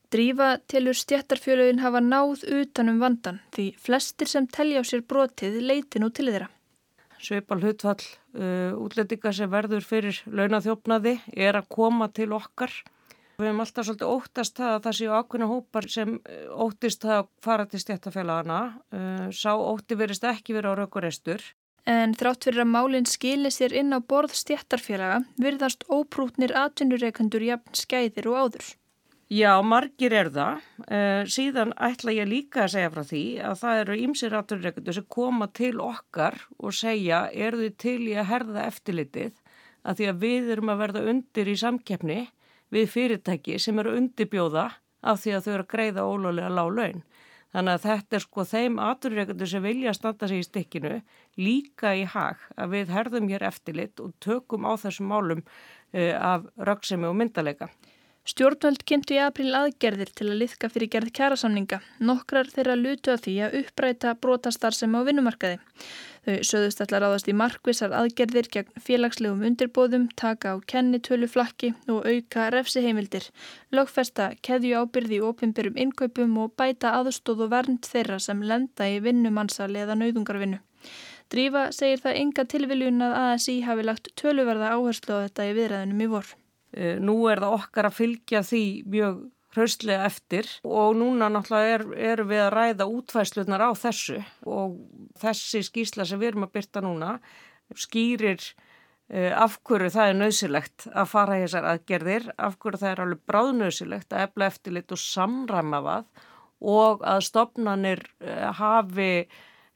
Drífa 0.08 0.54
tilur 0.72 0.96
stjættarfjölögin 0.96 1.82
hafa 1.84 2.00
náð 2.00 2.46
utanum 2.48 3.02
vandan 3.02 3.42
því 3.56 3.66
flestir 3.84 4.30
sem 4.32 4.46
telja 4.48 4.80
á 4.80 4.84
sér 4.88 5.02
brotið 5.04 5.58
leiti 5.60 6.00
nú 6.00 6.08
til 6.16 6.30
þeirra. 6.30 6.48
Sveipal 7.20 7.60
hlutfall 7.60 8.06
uh, 8.38 8.78
útlendinga 8.78 9.34
sem 9.36 9.52
verður 9.52 9.84
fyrir 9.84 10.22
launathjófnaði 10.32 11.18
er 11.36 11.60
að 11.60 11.68
koma 11.76 12.08
til 12.14 12.30
okkar. 12.38 12.72
Við 13.38 13.50
hefum 13.50 13.62
alltaf 13.66 13.90
svolítið 13.90 14.14
óttast 14.14 14.58
það 14.58 14.78
að 14.78 14.82
það 14.86 14.98
séu 15.02 15.12
ákveðna 15.18 15.52
hópar 15.52 15.90
sem 15.92 16.16
uh, 16.16 16.40
óttist 16.56 17.04
það 17.04 17.18
að 17.18 17.30
fara 17.44 17.68
til 17.68 17.84
stjættarfjölagana. 17.84 18.64
Uh, 18.96 19.28
sá 19.36 19.52
ótti 19.58 20.00
verist 20.00 20.28
ekki 20.30 20.56
verið 20.56 20.72
á 20.72 20.80
raukurestur. 20.80 21.44
En 21.88 22.16
þrátt 22.16 22.48
fyrir 22.48 22.64
að 22.64 22.74
málinn 22.78 23.08
skilir 23.08 23.52
sér 23.52 23.76
inn 23.76 23.92
á 23.96 24.00
borð 24.00 24.40
stjættarfjölaga 24.40 25.22
virðast 25.36 25.84
óprútnir 25.92 26.56
atvinnureikandur 26.56 27.44
jafn 27.44 27.76
skæðir 27.76 28.32
og 28.32 28.44
áður. 28.44 28.76
Já, 29.28 29.60
margir 29.60 30.14
er 30.16 30.30
það. 30.32 30.62
Uh, 30.88 31.26
síðan 31.28 31.74
ætla 31.84 32.14
ég 32.16 32.30
líka 32.30 32.62
að 32.64 32.78
segja 32.78 32.92
frá 32.94 33.02
því 33.10 33.24
að 33.44 33.56
það 33.60 33.80
eru 33.82 33.96
ímsir 34.06 34.36
afturreikundur 34.38 34.96
sem 34.96 35.08
koma 35.12 35.50
til 35.52 35.74
okkar 35.84 36.38
og 36.64 36.76
segja 36.78 37.26
eru 37.36 37.66
þið 37.66 37.74
til 37.84 38.00
í 38.08 38.14
að 38.16 38.30
herða 38.30 38.64
eftirlitið 38.72 39.34
að 39.84 40.00
því 40.00 40.08
að 40.08 40.22
við 40.22 40.52
erum 40.56 40.72
að 40.72 40.82
verða 40.84 41.02
undir 41.12 41.52
í 41.52 41.56
samkeppni 41.60 42.22
við 42.72 42.88
fyrirtæki 42.94 43.58
sem 43.60 43.84
eru 43.84 43.98
undirbjóða 44.00 44.66
af 45.08 45.20
því 45.24 45.36
að 45.36 45.44
þau 45.44 45.52
eru 45.54 45.66
að 45.66 45.72
greiða 45.76 46.08
ólulega 46.08 46.54
lág 46.56 46.72
laun. 46.78 47.04
Þannig 47.52 47.74
að 47.74 47.84
þetta 47.84 48.18
er 48.18 48.24
sko 48.24 48.48
þeim 48.48 48.80
afturreikundur 48.84 49.52
sem 49.52 49.68
vilja 49.68 49.92
að 49.92 50.00
standa 50.00 50.32
sig 50.32 50.40
í 50.40 50.48
stikkinu 50.48 50.96
líka 51.40 51.94
í 52.00 52.08
hag 52.08 52.48
að 52.56 52.74
við 52.76 52.96
herðum 52.96 53.28
hér 53.32 53.48
eftirlit 53.52 54.00
og 54.04 54.16
tökum 54.24 54.68
á 54.68 54.80
þessum 54.80 55.12
málum 55.12 55.44
uh, 55.44 56.16
af 56.16 56.48
rauksemi 56.56 57.08
og 57.12 57.16
myndalega. 57.20 57.68
Stjórnvöld 58.28 58.82
kynntu 58.84 59.16
í 59.16 59.22
april 59.24 59.54
aðgerðir 59.56 60.10
til 60.12 60.26
að 60.28 60.42
liðka 60.42 60.68
fyrir 60.68 60.90
gerð 60.92 61.14
kjærasamninga. 61.16 61.78
Nokkrar 62.04 62.50
þeirra 62.52 62.74
lutu 62.76 63.14
að 63.14 63.22
því 63.24 63.36
að 63.46 63.54
uppræta 63.62 64.12
brotastar 64.20 64.76
sem 64.76 64.96
á 65.00 65.00
vinnumarkaði. 65.08 65.62
Þau 66.28 66.34
söðust 66.50 66.82
allar 66.84 67.06
áðast 67.08 67.30
í 67.32 67.36
markvisar 67.40 67.94
aðgerðir 67.96 68.50
gegn 68.52 68.82
félagslegum 68.84 69.46
undirbóðum, 69.48 70.10
taka 70.20 70.52
á 70.52 70.56
kennitöluflakki 70.60 71.70
og 71.88 72.04
auka 72.04 72.50
refsiheimildir, 72.52 73.30
lögfesta 73.72 74.34
keðju 74.44 74.82
ábyrði 74.82 75.22
í 75.22 75.24
ofinberum 75.24 75.80
innkaupum 75.80 76.34
og 76.44 76.52
bæta 76.60 76.98
aðstóð 76.98 77.46
og 77.46 77.54
vernd 77.54 77.88
þeirra 77.88 78.18
sem 78.20 78.42
lenda 78.44 78.90
í 78.92 78.98
vinnumansali 79.06 79.86
eða 79.86 79.96
nauðungarvinnu. 80.02 80.60
Drífa 81.32 81.64
segir 81.72 82.04
það 82.04 82.20
enga 82.26 82.46
tilviljun 82.52 83.08
að 83.08 83.16
ASI 83.22 83.56
hafi 83.64 83.88
lagt 83.88 84.12
töluverða 84.20 84.74
áherslu 84.76 85.16
á 85.16 85.24
þetta 85.30 85.48
í 85.48 85.56
viðræðinum 85.62 86.04
í 86.04 86.10
vorf. 86.12 86.36
Eh, 86.78 87.00
nú 87.02 87.24
er 87.32 87.42
það 87.42 87.56
okkar 87.58 87.90
að 87.90 87.98
fylgja 87.98 88.44
því 88.46 88.64
mjög 88.94 89.22
hraustlega 89.56 90.06
eftir 90.06 90.50
og 90.68 90.94
núna 91.00 91.30
náttúrulega 91.34 91.74
erum 91.80 91.94
er 91.98 92.22
við 92.30 92.42
að 92.44 92.54
ræða 92.54 92.88
útfæslunar 92.94 93.64
á 93.66 93.72
þessu 93.74 94.20
og 94.46 94.76
þessi 95.18 95.64
skýsla 95.66 96.06
sem 96.06 96.22
við 96.22 96.34
erum 96.34 96.46
að 96.46 96.54
byrta 96.60 96.84
núna 96.86 97.16
skýrir 97.74 98.44
uh, 98.44 99.34
af 99.42 99.58
hverju 99.66 99.90
það 99.96 100.12
er 100.12 100.20
nöðsilegt 100.20 100.88
að 100.94 101.10
fara 101.16 101.40
í 101.40 101.44
þessar 101.48 101.70
aðgerðir, 101.72 102.30
af 102.38 102.60
hverju 102.62 102.82
það 102.84 102.92
er 102.92 103.04
alveg 103.08 103.26
bráðnöðsilegt 103.32 104.14
að 104.14 104.26
efla 104.28 104.52
eftirlit 104.52 104.94
og 104.94 105.02
samræma 105.02 105.84
það 105.88 106.26
og 106.78 107.08
að 107.16 107.24
stopnanir 107.32 108.06
uh, 108.22 108.52
hafi 108.60 109.12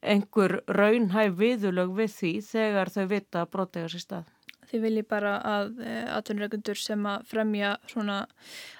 einhver 0.01 0.59
raunhæf 0.69 1.33
viðulög 1.37 1.97
við 1.97 2.13
því 2.19 2.35
þegar 2.45 2.93
þau 2.93 3.03
vita 3.09 3.43
að 3.43 3.51
brotega 3.55 3.89
sér 3.89 4.05
stað. 4.05 4.31
Þið 4.71 4.83
viljið 4.85 5.07
bara 5.11 5.33
að 5.43 5.81
eh, 5.83 6.05
atvinnureikundur 6.15 6.79
sem 6.79 7.07
að 7.11 7.25
fremja 7.27 7.73
svona 7.91 8.21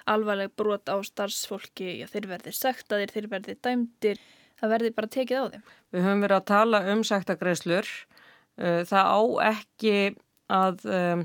alvarleg 0.08 0.54
brot 0.56 0.88
á 0.88 0.96
starfsfólki, 1.04 1.98
já 2.00 2.06
þeir 2.08 2.30
verði 2.30 2.54
sektaðir, 2.56 3.12
þeir 3.12 3.28
verði 3.34 3.56
dæmdir, 3.60 4.22
það 4.60 4.74
verði 4.76 4.92
bara 4.96 5.12
tekið 5.18 5.36
á 5.36 5.44
þeim. 5.52 5.66
Við 5.92 6.06
höfum 6.06 6.24
verið 6.24 6.38
að 6.38 6.48
tala 6.48 6.82
um 6.94 7.04
sektagreislur, 7.04 7.92
eh, 8.56 8.82
það 8.88 9.12
á 9.12 9.20
ekki 9.52 9.96
að, 10.52 10.84
um, 10.88 11.24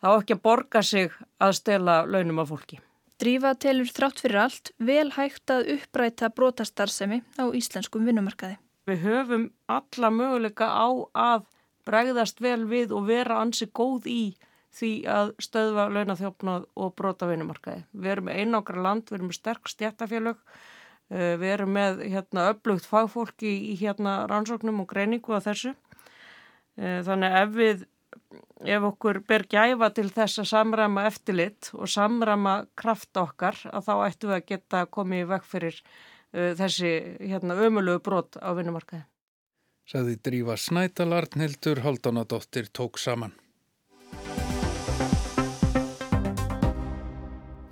það 0.00 0.16
á 0.16 0.18
ekki 0.22 0.36
að 0.38 0.44
borga 0.48 0.82
sig 0.82 1.18
að 1.40 1.56
stela 1.60 1.98
launum 2.08 2.40
af 2.42 2.52
fólki. 2.52 2.80
Drífa 3.18 3.52
telur 3.58 3.90
þrátt 3.90 4.20
fyrir 4.22 4.40
allt 4.44 4.72
vel 4.78 5.08
hægt 5.16 5.50
að 5.50 5.72
uppræta 5.74 6.30
brotastarsemi 6.30 7.20
á 7.34 7.44
íslenskum 7.50 8.06
vinnumarkaði. 8.06 8.60
Við 8.88 9.02
höfum 9.04 9.48
alla 9.68 10.10
möguleika 10.14 10.68
á 10.70 10.88
að 11.12 11.48
bregðast 11.88 12.42
vel 12.44 12.62
við 12.68 12.92
og 12.96 13.08
vera 13.08 13.40
ansi 13.42 13.68
góð 13.72 14.08
í 14.12 14.22
því 14.78 14.92
að 15.08 15.34
stöðva 15.42 15.88
launathjófnað 15.92 16.66
og 16.78 16.94
brota 16.98 17.28
vinnumarkaði. 17.30 17.84
Við 17.92 18.14
erum 18.14 18.28
með 18.28 18.40
einákra 18.42 18.82
land, 18.84 19.06
við 19.08 19.18
erum 19.18 19.30
með 19.30 19.38
sterk 19.38 19.70
stjættafélög, 19.72 20.40
eh, 21.10 21.36
við 21.40 21.52
erum 21.54 21.72
með 21.72 22.02
hérna, 22.04 22.48
upplugt 22.52 22.88
fagfólki 22.88 23.52
í 23.72 23.76
hérna, 23.80 24.26
rannsóknum 24.28 24.82
og 24.84 24.90
greiningu 24.92 25.34
af 25.34 25.48
þessu. 25.48 25.74
Eh, 26.76 27.00
þannig 27.02 27.38
ef 27.42 27.48
við, 27.56 27.86
ef 28.64 28.82
okkur 28.82 29.26
ber 29.26 29.42
gæfa 29.48 29.94
til 29.94 30.10
þess 30.10 30.38
að 30.38 30.52
samræma 30.52 31.06
eftirlit 31.06 31.70
og 31.74 31.88
samræma 31.88 32.66
kraft 32.76 33.16
okkar, 33.16 33.56
að 33.72 33.88
þá 33.88 33.94
ættum 34.06 34.30
við 34.30 34.36
að 34.36 34.46
geta 34.46 34.86
komið 34.86 35.24
í 35.24 35.28
vekk 35.32 35.44
fyrir 35.44 35.80
uh, 36.34 36.54
þessi 36.54 36.92
hérna, 37.20 37.56
ömulegu 37.56 38.02
brot 38.02 38.36
á 38.36 38.52
vinnumarkaði 38.52 39.06
saði 39.88 40.18
Drífa 40.20 40.56
Snædal 40.60 41.14
Arnhildur 41.16 41.78
Haldunadóttir 41.80 42.66
tók 42.76 42.98
saman. 43.00 43.32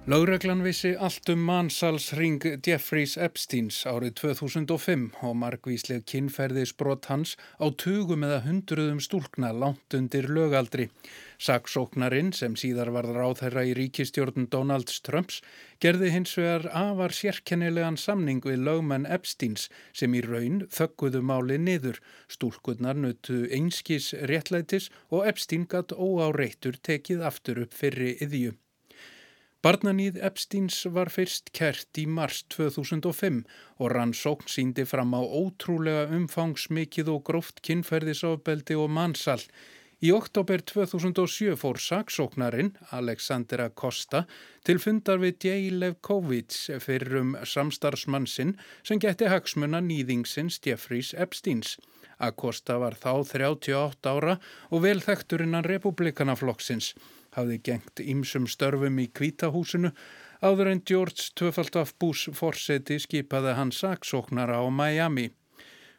Lágreglan 0.06 0.60
vissi 0.62 0.92
allt 0.94 1.28
um 1.32 1.40
mannsalsring 1.42 2.44
Jeffreys 2.62 3.16
Epsteins 3.18 3.80
árið 3.90 4.12
2005 4.20 5.06
og 5.26 5.32
margvísleg 5.40 6.04
kinnferðisbrott 6.06 7.08
hans 7.10 7.32
á 7.58 7.66
tugum 7.74 8.22
eða 8.22 8.36
hundruðum 8.44 9.00
stúlkna 9.02 9.48
langt 9.50 9.96
undir 9.98 10.28
lögaldri. 10.30 10.84
Saksóknarinn 11.42 12.30
sem 12.38 12.54
síðar 12.54 12.92
varð 12.94 13.16
ráðherra 13.16 13.64
í 13.66 13.72
ríkistjórn 13.74 14.46
Donalds 14.52 15.02
Trumps 15.02 15.40
gerði 15.82 16.12
hins 16.14 16.36
vegar 16.38 16.68
afar 16.70 17.10
sérkennilegan 17.10 17.98
samning 17.98 18.46
við 18.46 18.62
lögmenn 18.68 19.08
Epsteins 19.10 19.66
sem 19.90 20.14
í 20.14 20.20
raun 20.22 20.60
þögguðu 20.76 21.24
máli 21.32 21.56
niður. 21.58 21.98
Stúlkunnar 22.30 22.94
nöttu 22.94 23.40
einskis 23.50 24.12
réttlætis 24.30 24.86
og 25.10 25.26
Epstein 25.32 25.66
gatt 25.66 25.90
óáreittur 25.90 26.78
tekið 26.78 27.26
aftur 27.32 27.64
upp 27.66 27.74
fyrri 27.74 28.14
yðju. 28.22 28.54
Barnanýð 29.66 30.20
Epsteins 30.22 30.76
var 30.94 31.08
fyrst 31.10 31.48
kert 31.56 31.98
í 31.98 32.04
mars 32.06 32.44
2005 32.54 33.40
og 33.82 33.88
rannsókn 33.90 34.46
síndi 34.52 34.84
fram 34.86 35.16
á 35.18 35.22
ótrúlega 35.26 36.04
umfangsmikið 36.14 37.10
og 37.10 37.24
gróft 37.26 37.58
kynferðisofbeldi 37.66 38.76
og 38.78 38.92
mannsal. 38.94 39.40
Í 40.06 40.12
oktober 40.14 40.62
2007 40.70 41.58
fór 41.58 41.82
saksóknarinn 41.82 42.76
Alexandra 42.94 43.66
Costa 43.82 44.22
til 44.62 44.78
fundar 44.78 45.18
við 45.24 45.48
J. 45.48 45.58
Levkovits 45.82 46.68
fyrir 46.86 47.18
um 47.24 47.34
samstarfsmannsinn 47.42 48.54
sem 48.86 49.02
geti 49.02 49.32
hagsmuna 49.34 49.82
nýðingsins 49.82 50.62
Jeffreys 50.62 51.10
Epsteins. 51.26 51.74
Acosta 52.22 52.78
var 52.78 52.94
þá 52.94 53.10
38 53.34 54.14
ára 54.14 54.38
og 54.70 54.86
velþekturinnan 54.86 55.66
republikanaflokksins 55.66 56.94
hafði 57.36 57.60
gengt 57.68 58.02
ýmsum 58.02 58.48
störfum 58.50 58.98
í 59.02 59.06
kvítahúsinu 59.12 59.92
áður 60.42 60.72
en 60.72 60.82
George 60.88 61.30
Tvöfaldaf 61.38 61.94
Bush 62.00 62.32
forseti 62.36 62.98
skipaði 63.02 63.54
hans 63.56 63.80
saksóknara 63.84 64.60
á 64.60 64.66
Miami. 64.68 65.30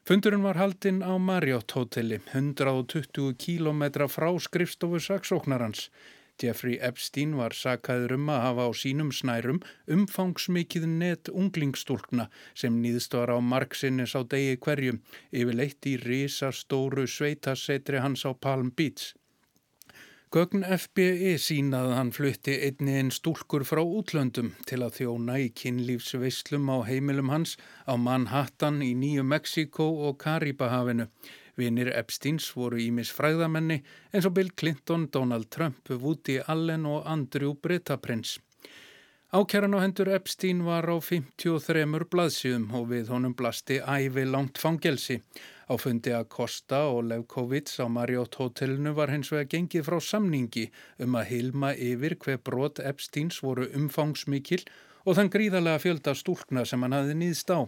Fundurinn 0.08 0.46
var 0.46 0.56
haldinn 0.56 1.02
á 1.04 1.14
Marriott 1.20 1.74
hotelli, 1.76 2.22
120 2.34 3.34
kílometra 3.44 4.08
frá 4.08 4.30
skrifstofu 4.40 5.02
saksóknarans. 5.04 5.90
Jeffrey 6.38 6.78
Epstein 6.80 7.34
var 7.36 7.56
sakaður 7.58 8.14
um 8.16 8.30
að 8.30 8.44
hafa 8.46 8.66
á 8.70 8.72
sínum 8.78 9.10
snærum 9.20 9.60
umfangsmikið 9.94 10.86
net 10.92 11.32
unglingstúlkna 11.34 12.28
sem 12.54 12.78
nýðst 12.84 13.18
var 13.18 13.34
á 13.34 13.38
marksinnis 13.42 14.14
á 14.14 14.22
degi 14.22 14.60
hverjum, 14.62 15.02
yfirleitt 15.34 15.90
í 15.90 15.98
risastóru 15.98 17.08
sveitasetri 17.10 18.04
hans 18.06 18.24
á 18.24 18.32
Palm 18.38 18.70
Beach. 18.70 19.16
Gögn 20.28 20.66
FBI 20.68 21.38
sínaði 21.40 21.94
hann 21.96 22.10
flutti 22.12 22.58
einni 22.68 22.98
einn 23.00 23.14
stúlkur 23.16 23.64
frá 23.64 23.80
útlöndum 23.80 24.50
til 24.68 24.82
að 24.84 24.98
þjóna 24.98 25.38
í 25.40 25.46
kynlífsveislum 25.56 26.68
á 26.68 26.84
heimilum 26.84 27.32
hans 27.32 27.54
á 27.88 27.96
Manhattan 27.96 28.82
í 28.84 28.90
Nýju 28.92 29.24
Mexiko 29.24 29.88
og 30.10 30.18
Karibahafinu. 30.26 31.08
Vinir 31.56 31.94
Epsteins 31.96 32.50
voru 32.60 32.82
ímis 32.84 33.14
fræðamenni 33.16 33.80
eins 34.12 34.28
og 34.28 34.36
Bill 34.36 34.52
Clinton, 34.52 35.08
Donald 35.08 35.48
Trump, 35.48 35.88
Woody 35.88 36.42
Allen 36.44 36.84
og 36.92 37.08
Andrew 37.08 37.56
Brittaprins. 37.56 38.36
Ákjæran 39.32 39.80
á 39.80 39.84
hendur 39.84 40.12
Epstein 40.12 40.68
var 40.68 40.92
á 40.92 41.00
53 41.00 42.04
blaðsíðum 42.12 42.68
og 42.76 42.92
við 42.92 43.16
honum 43.16 43.34
blasti 43.36 43.80
ævi 43.80 44.28
langt 44.28 44.60
fangelsi. 44.60 45.22
Á 45.68 45.76
fundi 45.76 46.14
að 46.16 46.30
Kosta 46.32 46.86
og 46.94 47.02
Levkovits 47.10 47.82
á 47.84 47.92
Marriott 47.92 48.38
hotellinu 48.40 48.94
var 48.96 49.12
hens 49.12 49.34
vega 49.34 49.50
gengið 49.52 49.84
frá 49.90 49.98
samningi 50.00 50.70
um 51.04 51.18
að 51.20 51.30
hilma 51.34 51.74
yfir 51.76 52.16
hver 52.24 52.40
brot 52.40 52.80
Epsteins 52.80 53.42
voru 53.44 53.68
umfangsmikil 53.76 54.62
og 55.04 55.18
þann 55.20 55.32
gríðarlega 55.32 55.82
fjölda 55.84 56.14
stúlkna 56.16 56.64
sem 56.68 56.84
hann 56.84 56.96
hafði 56.96 57.18
nýðst 57.20 57.52
á. 57.52 57.60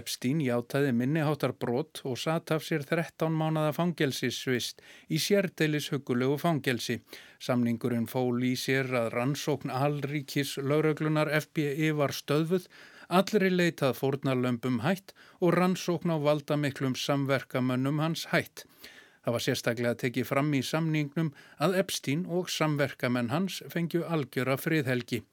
Epstein 0.00 0.38
játaði 0.44 0.92
minniháttar 0.94 1.56
brot 1.56 2.02
og 2.04 2.20
satt 2.20 2.52
af 2.54 2.62
sér 2.64 2.84
13 2.86 3.32
mánada 3.34 3.72
fangelsissvist 3.76 4.84
í 5.08 5.18
sérdeilis 5.18 5.90
hugulegu 5.94 6.36
fangelsi. 6.40 7.00
Samningurinn 7.40 8.08
fól 8.08 8.44
í 8.44 8.52
sér 8.52 8.92
að 9.00 9.10
rannsókn 9.16 9.72
alríkis 9.72 10.58
lauröglunar 10.60 11.32
FBI 11.40 11.90
var 11.96 12.12
stöðfuð 12.16 12.68
Allri 13.10 13.48
leitað 13.50 13.96
fórnarlömpum 13.98 14.76
hætt 14.84 15.10
og 15.42 15.56
rannsókn 15.56 16.12
á 16.14 16.16
valdamiklum 16.22 16.94
samverkamönnum 16.94 17.98
hans 17.98 18.28
hætt. 18.30 18.62
Það 19.24 19.34
var 19.34 19.44
sérstaklega 19.46 19.94
tekið 19.98 20.28
fram 20.28 20.52
í 20.54 20.60
samningnum 20.62 21.32
að 21.58 21.74
Epstein 21.82 22.22
og 22.30 22.46
samverkamenn 22.54 23.32
hans 23.34 23.58
fengju 23.74 24.04
algjöra 24.06 24.54
friðhelgi. 24.62 25.24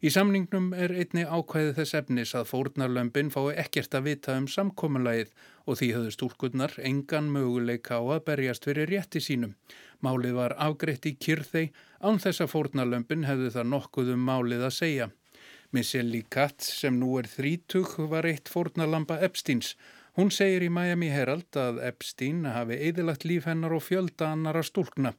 Í 0.00 0.08
samningnum 0.08 0.70
er 0.72 0.94
einni 0.96 1.26
ákvæðið 1.28 1.74
þess 1.76 1.98
efnis 2.00 2.30
að 2.32 2.48
fórnarlömpin 2.54 3.28
fái 3.34 3.52
ekkert 3.66 4.00
að 4.00 4.06
vita 4.08 4.38
um 4.40 4.48
samkominlægið 4.48 5.36
og 5.68 5.76
því 5.76 5.92
höfðu 5.98 6.16
stúlkunnar 6.16 6.80
engan 6.80 7.28
möguleika 7.34 8.00
á 8.00 8.04
að 8.16 8.24
berjast 8.30 8.64
fyrir 8.64 8.88
rétti 8.88 9.20
sínum. 9.20 9.58
Málið 10.00 10.38
var 10.40 10.56
afgreitt 10.56 11.04
í 11.04 11.18
kyrþei 11.20 11.68
án 12.00 12.16
þess 12.16 12.40
að 12.40 12.54
fórnarlömpin 12.56 13.28
hefðu 13.28 13.52
það 13.58 13.74
nokkuð 13.76 14.14
um 14.16 14.28
málið 14.32 14.70
að 14.70 14.78
segja. 14.80 15.12
Misseli 15.70 16.24
Katz 16.26 16.66
sem 16.80 16.96
nú 16.98 17.12
er 17.20 17.28
þrítug 17.30 17.92
var 18.10 18.26
eitt 18.26 18.48
fórnarlampa 18.50 19.20
Epsteins. 19.22 19.76
Hún 20.18 20.32
segir 20.34 20.64
í 20.66 20.70
Miami 20.74 21.12
Herald 21.14 21.54
að 21.54 21.78
Epstein 21.86 22.40
hafi 22.50 22.74
eðilagt 22.88 23.22
líf 23.22 23.46
hennar 23.46 23.76
og 23.76 23.84
fjölda 23.86 24.32
annara 24.34 24.64
stúlkna. 24.66 25.12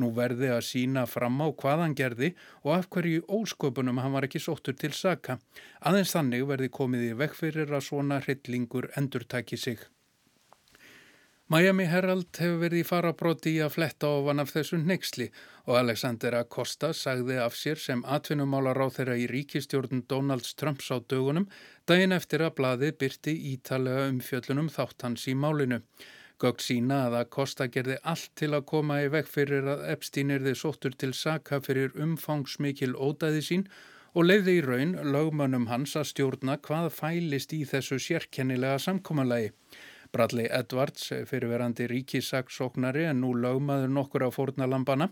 Nú 0.00 0.08
verði 0.16 0.48
að 0.54 0.64
sína 0.70 1.04
fram 1.10 1.36
á 1.44 1.52
hvað 1.52 1.84
hann 1.84 1.98
gerði 2.00 2.32
og 2.62 2.72
af 2.78 2.88
hverju 2.88 3.26
ósköpunum 3.28 4.00
hann 4.00 4.16
var 4.16 4.24
ekki 4.30 4.40
sóttur 4.40 4.80
til 4.80 4.94
saka. 4.96 5.36
Aðeins 5.84 6.16
þannig 6.16 6.48
verði 6.48 6.72
komið 6.80 7.06
í 7.10 7.14
vekk 7.20 7.38
fyrir 7.42 7.76
að 7.76 7.86
svona 7.90 8.22
hryllingur 8.24 8.88
endurtaki 8.96 9.60
sig. 9.60 9.84
Miami 11.48 11.86
Herald 11.88 12.36
hefur 12.36 12.58
verið 12.60 12.82
í 12.82 12.84
farabróti 12.84 13.54
í 13.56 13.60
að 13.64 13.70
fletta 13.78 14.08
ofan 14.18 14.42
af 14.42 14.50
þessu 14.52 14.76
neyksli 14.82 15.30
og 15.64 15.78
Alexander 15.78 16.34
Acosta 16.42 16.90
sagði 16.92 17.38
af 17.40 17.56
sér 17.56 17.80
sem 17.80 18.02
atvinnumálar 18.04 18.76
á 18.76 18.92
þeirra 18.92 19.16
í 19.16 19.24
ríkistjórn 19.30 20.02
Donalds 20.12 20.52
Trumps 20.60 20.92
á 20.92 21.00
dögunum 21.00 21.46
daginn 21.88 22.12
eftir 22.12 22.44
að 22.44 22.52
blaði 22.60 22.92
byrti 23.00 23.32
ítalega 23.54 24.10
umfjöllunum 24.10 24.68
þátt 24.76 25.08
hans 25.08 25.24
í 25.32 25.38
málinu. 25.46 25.80
Gögg 26.36 26.60
sína 26.60 27.06
að 27.06 27.16
Acosta 27.22 27.70
gerði 27.72 27.96
allt 28.04 28.28
til 28.36 28.52
að 28.52 28.68
koma 28.68 29.00
í 29.06 29.08
veg 29.16 29.32
fyrir 29.32 29.72
að 29.72 29.88
Epstein 29.96 30.36
erði 30.36 30.52
sóttur 30.52 31.00
til 31.00 31.14
saka 31.16 31.62
fyrir 31.64 31.96
umfangsmikil 31.96 32.92
ódæði 32.92 33.46
sín 33.48 33.70
og 34.12 34.28
leiði 34.28 34.60
í 34.60 34.62
raun 34.68 34.98
lögmönnum 35.16 35.70
hans 35.72 35.96
að 35.96 36.10
stjórna 36.12 36.60
hvað 36.60 36.92
fælist 36.92 37.56
í 37.56 37.64
þessu 37.72 37.96
sérkennilega 38.04 38.76
samkomalagi. 38.84 39.54
Bradley 40.12 40.48
Edwards, 40.50 41.10
fyrirverandi 41.28 41.86
ríkisaksóknari 41.90 43.04
en 43.10 43.22
nú 43.24 43.34
lögmaður 43.36 43.92
nokkur 43.92 44.24
á 44.24 44.30
fórnalambana, 44.32 45.10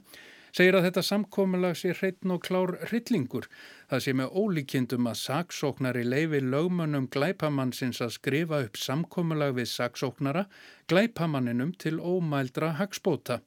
segir 0.56 0.78
að 0.78 0.86
þetta 0.88 1.02
samkominlag 1.04 1.76
sé 1.76 1.92
hreitn 1.98 2.32
og 2.32 2.42
klár 2.46 2.72
hryllingur. 2.88 3.48
Það 3.90 4.02
sé 4.04 4.14
með 4.16 4.36
ólíkindum 4.40 5.08
að 5.10 5.18
saksóknari 5.20 6.04
leifi 6.06 6.40
lögmönnum 6.44 7.10
glæpamannsins 7.12 8.00
að 8.04 8.14
skrifa 8.16 8.62
upp 8.64 8.80
samkominlag 8.80 9.56
við 9.58 9.68
saksóknara, 9.74 10.46
glæpamanninum 10.88 11.74
til 11.82 11.98
ómældra 12.00 12.72
hagspóta. 12.80 13.42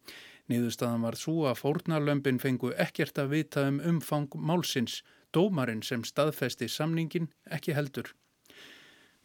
Nýðustafan 0.50 1.06
var 1.06 1.18
svo 1.18 1.44
að 1.50 1.60
fórnalömpin 1.64 2.42
fengu 2.42 2.74
ekkert 2.78 3.22
að 3.22 3.36
vita 3.36 3.68
um 3.70 3.82
umfang 3.92 4.34
málsins, 4.34 5.02
dómarinn 5.34 5.84
sem 5.86 6.06
staðfesti 6.06 6.70
samningin 6.70 7.30
ekki 7.54 7.78
heldur. 7.78 8.14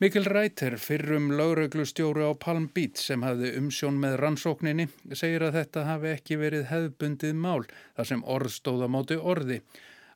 Mikkel 0.02 0.24
Ræter, 0.26 0.74
fyrrum 0.82 1.28
lauruglustjóru 1.38 2.24
á 2.26 2.34
Palm 2.34 2.64
Beach 2.74 2.98
sem 2.98 3.22
hafði 3.22 3.52
umsjón 3.60 4.00
með 4.02 4.16
rannsókninni, 4.18 4.88
segir 5.14 5.44
að 5.46 5.54
þetta 5.54 5.84
hafi 5.86 6.08
ekki 6.10 6.38
verið 6.40 6.64
hefðbundið 6.66 7.36
mál 7.38 7.62
þar 7.94 8.08
sem 8.08 8.24
orð 8.36 8.50
stóða 8.56 8.88
móti 8.90 9.18
orði. 9.34 9.60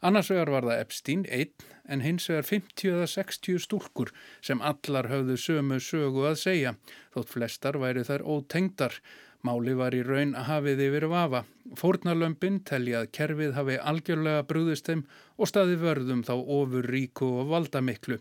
Annars 0.03 0.33
vegar 0.35 0.51
var 0.51 0.67
það 0.67 0.83
Epstein, 0.83 1.23
einn, 1.31 1.55
en 1.87 2.03
hins 2.03 2.27
vegar 2.27 2.51
50 2.51 2.91
eða 2.97 3.07
60 3.15 3.63
stúlkur 3.69 4.13
sem 4.51 4.67
allar 4.73 5.13
höfðu 5.13 5.39
sömu 5.45 5.79
sögu 5.79 6.27
að 6.27 6.43
segja, 6.43 6.75
þótt 7.15 7.33
flestar 7.37 7.79
væri 7.79 8.03
þær 8.11 8.27
ótengdar. 8.35 8.99
Máli 9.47 9.79
var 9.79 9.95
í 9.95 10.03
raun 10.03 10.35
að 10.35 10.51
hafið 10.51 10.87
yfir 10.91 11.11
vafa. 11.15 11.47
Fórnarlömpin 11.79 12.65
telja 12.67 13.05
að 13.05 13.13
kerfið 13.15 13.55
hafi 13.55 13.79
algjörlega 13.79 14.43
brúðist 14.51 14.91
þeim 14.91 15.07
og 15.39 15.55
staði 15.55 15.79
vörðum 15.87 16.27
þá 16.27 16.35
ofur 16.35 16.95
ríku 16.99 17.37
og 17.45 17.53
valdamiklu. 17.55 18.19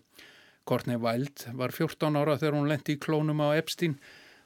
Courtney 0.67 0.99
Wild 0.99 1.45
var 1.55 1.71
14 1.71 2.19
ára 2.19 2.37
þegar 2.37 2.57
hún 2.57 2.67
lendi 2.71 2.97
í 2.97 3.01
klónum 3.03 3.39
á 3.39 3.55
Epstein. 3.55 3.95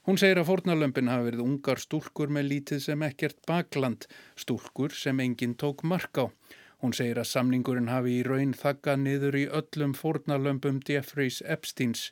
Hún 0.05 0.17
segir 0.21 0.41
að 0.41 0.47
fórnalömpin 0.51 1.09
hafi 1.09 1.27
verið 1.27 1.43
ungar 1.45 1.81
stúlkur 1.81 2.29
með 2.33 2.47
lítið 2.51 2.83
sem 2.85 3.05
ekkert 3.05 3.39
bakland, 3.49 4.07
stúlkur 4.37 4.93
sem 4.97 5.19
enginn 5.21 5.57
tók 5.57 5.83
mark 5.85 6.21
á. 6.21 6.25
Hún 6.81 6.93
segir 6.97 7.19
að 7.21 7.29
samningurinn 7.29 7.91
hafi 7.93 8.15
í 8.19 8.23
raun 8.25 8.55
þakkað 8.57 9.03
niður 9.03 9.37
í 9.37 9.43
öllum 9.59 9.91
fórnalömpum 9.97 10.79
Jeffreys 10.89 11.41
Epsteins. 11.45 12.07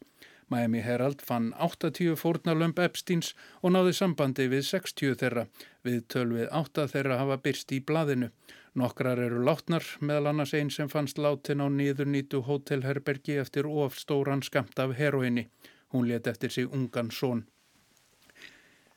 Miami 0.49 0.81
Herald 0.81 1.21
fann 1.21 1.51
80 1.53 2.15
fórnalömp 2.17 2.79
Epsteins 2.81 3.35
og 3.61 3.75
náði 3.75 3.93
sambandi 3.97 4.47
við 4.49 4.63
60 4.69 5.19
þeirra. 5.21 5.43
Við 5.85 5.99
tölvið 6.13 6.49
8 6.61 6.87
þeirra 6.93 7.19
hafa 7.21 7.37
byrst 7.43 7.75
í 7.77 7.79
blaðinu. 7.85 8.31
Nokkrar 8.79 9.21
eru 9.21 9.43
látnar, 9.45 9.85
meðal 10.01 10.31
annars 10.31 10.55
einn 10.57 10.73
sem 10.73 10.89
fannst 10.89 11.21
látin 11.21 11.61
á 11.61 11.67
nýðurnýtu 11.69 12.41
hótelherbergi 12.49 13.37
eftir 13.41 13.69
ofstóran 13.69 14.41
skamt 14.45 14.81
af 14.81 14.97
heroinni. 14.97 15.47
Hún 15.93 16.09
let 16.09 16.27
eftir 16.27 16.53
sig 16.53 16.69
ungan 16.69 17.09
són. 17.11 17.45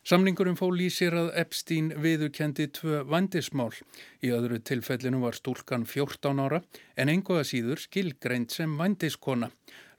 Samningurum 0.03 0.57
fól 0.59 0.81
í 0.83 0.89
sér 0.91 1.15
að 1.15 1.29
Epstein 1.39 1.93
viðukendi 2.03 2.65
tvö 2.75 3.05
vandismál. 3.07 3.71
Í 4.19 4.33
öðru 4.35 4.59
tilfellinu 4.59 5.21
var 5.23 5.37
stúlkan 5.39 5.85
14 5.87 6.43
ára 6.43 6.59
en 6.99 7.13
einhverja 7.13 7.47
síður 7.47 7.85
skilgreint 7.85 8.51
sem 8.51 8.75
vandiskona. 8.81 9.53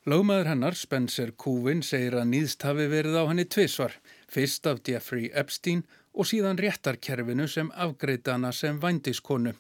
Lögmaður 0.03 0.49
hennar, 0.51 0.75
Spencer 0.75 1.29
Kúvin, 1.39 1.79
segir 1.79 2.17
að 2.19 2.25
nýðst 2.33 2.63
hafi 2.67 2.89
verið 2.91 3.13
á 3.15 3.23
henni 3.23 3.45
tvísvar. 3.47 3.93
Fyrst 4.27 4.67
af 4.67 4.81
Jeffrey 4.83 5.29
Epstein 5.31 5.85
og 6.11 6.27
síðan 6.27 6.59
réttarkerfinu 6.59 7.45
sem 7.47 7.69
afgreitana 7.71 8.51
sem 8.51 8.81
vandiskonu. 8.83 9.53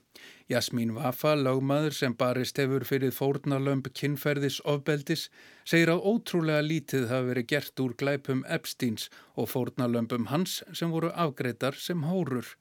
Jasmín 0.51 0.91
Vafa, 0.97 1.37
lögmaður 1.39 1.95
sem 1.95 2.17
barist 2.19 2.59
hefur 2.59 2.83
fyrir 2.83 3.15
fórnarlömp 3.15 3.87
kinnferðis 3.95 4.59
ofbeldis, 4.67 5.29
segir 5.63 5.93
að 5.95 6.03
ótrúlega 6.11 6.67
lítið 6.67 7.07
hafi 7.13 7.31
verið 7.31 7.49
gert 7.53 7.83
úr 7.85 7.95
glæpum 8.03 8.43
Epsteins 8.43 9.07
og 9.39 9.47
fórnarlömpum 9.53 10.27
hans 10.27 10.59
sem 10.75 10.91
voru 10.91 11.15
afgreitar 11.15 11.79
sem 11.79 12.03
hórur. 12.03 12.51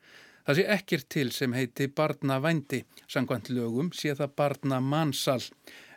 Það 0.43 0.59
sé 0.59 0.63
ekkert 0.75 1.07
til 1.15 1.29
sem 1.31 1.53
heiti 1.55 1.87
barnavændi, 1.87 2.81
sangkvæmt 3.07 3.51
lögum 3.55 3.93
sé 3.95 4.15
það 4.19 4.33
barna 4.41 4.81
mannsal. 4.83 5.45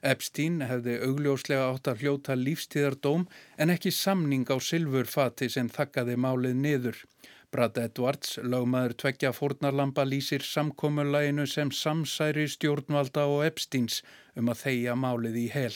Epstein 0.06 0.60
hefði 0.70 1.00
augljóslega 1.08 1.72
átt 1.72 1.90
að 1.90 2.04
hljóta 2.04 2.36
lífstíðardóm 2.38 3.26
en 3.58 3.74
ekki 3.74 3.90
samning 3.90 4.46
á 4.54 4.58
silfurfati 4.62 5.50
sem 5.50 5.72
þakkaði 5.74 6.20
málið 6.28 6.62
niður. 6.62 7.00
Brad 7.50 7.80
Edwards, 7.82 8.38
lögmaður 8.44 8.94
tveggja 9.02 9.32
fórnarlampa, 9.34 10.06
lýsir 10.06 10.46
samkommulaginu 10.46 11.48
sem 11.50 11.72
samsæri 11.72 12.46
stjórnvalda 12.52 13.26
og 13.32 13.46
Epsteins 13.48 14.04
um 14.38 14.54
að 14.54 14.62
þeia 14.66 14.96
málið 15.00 15.42
í 15.42 15.48
hel. 15.56 15.74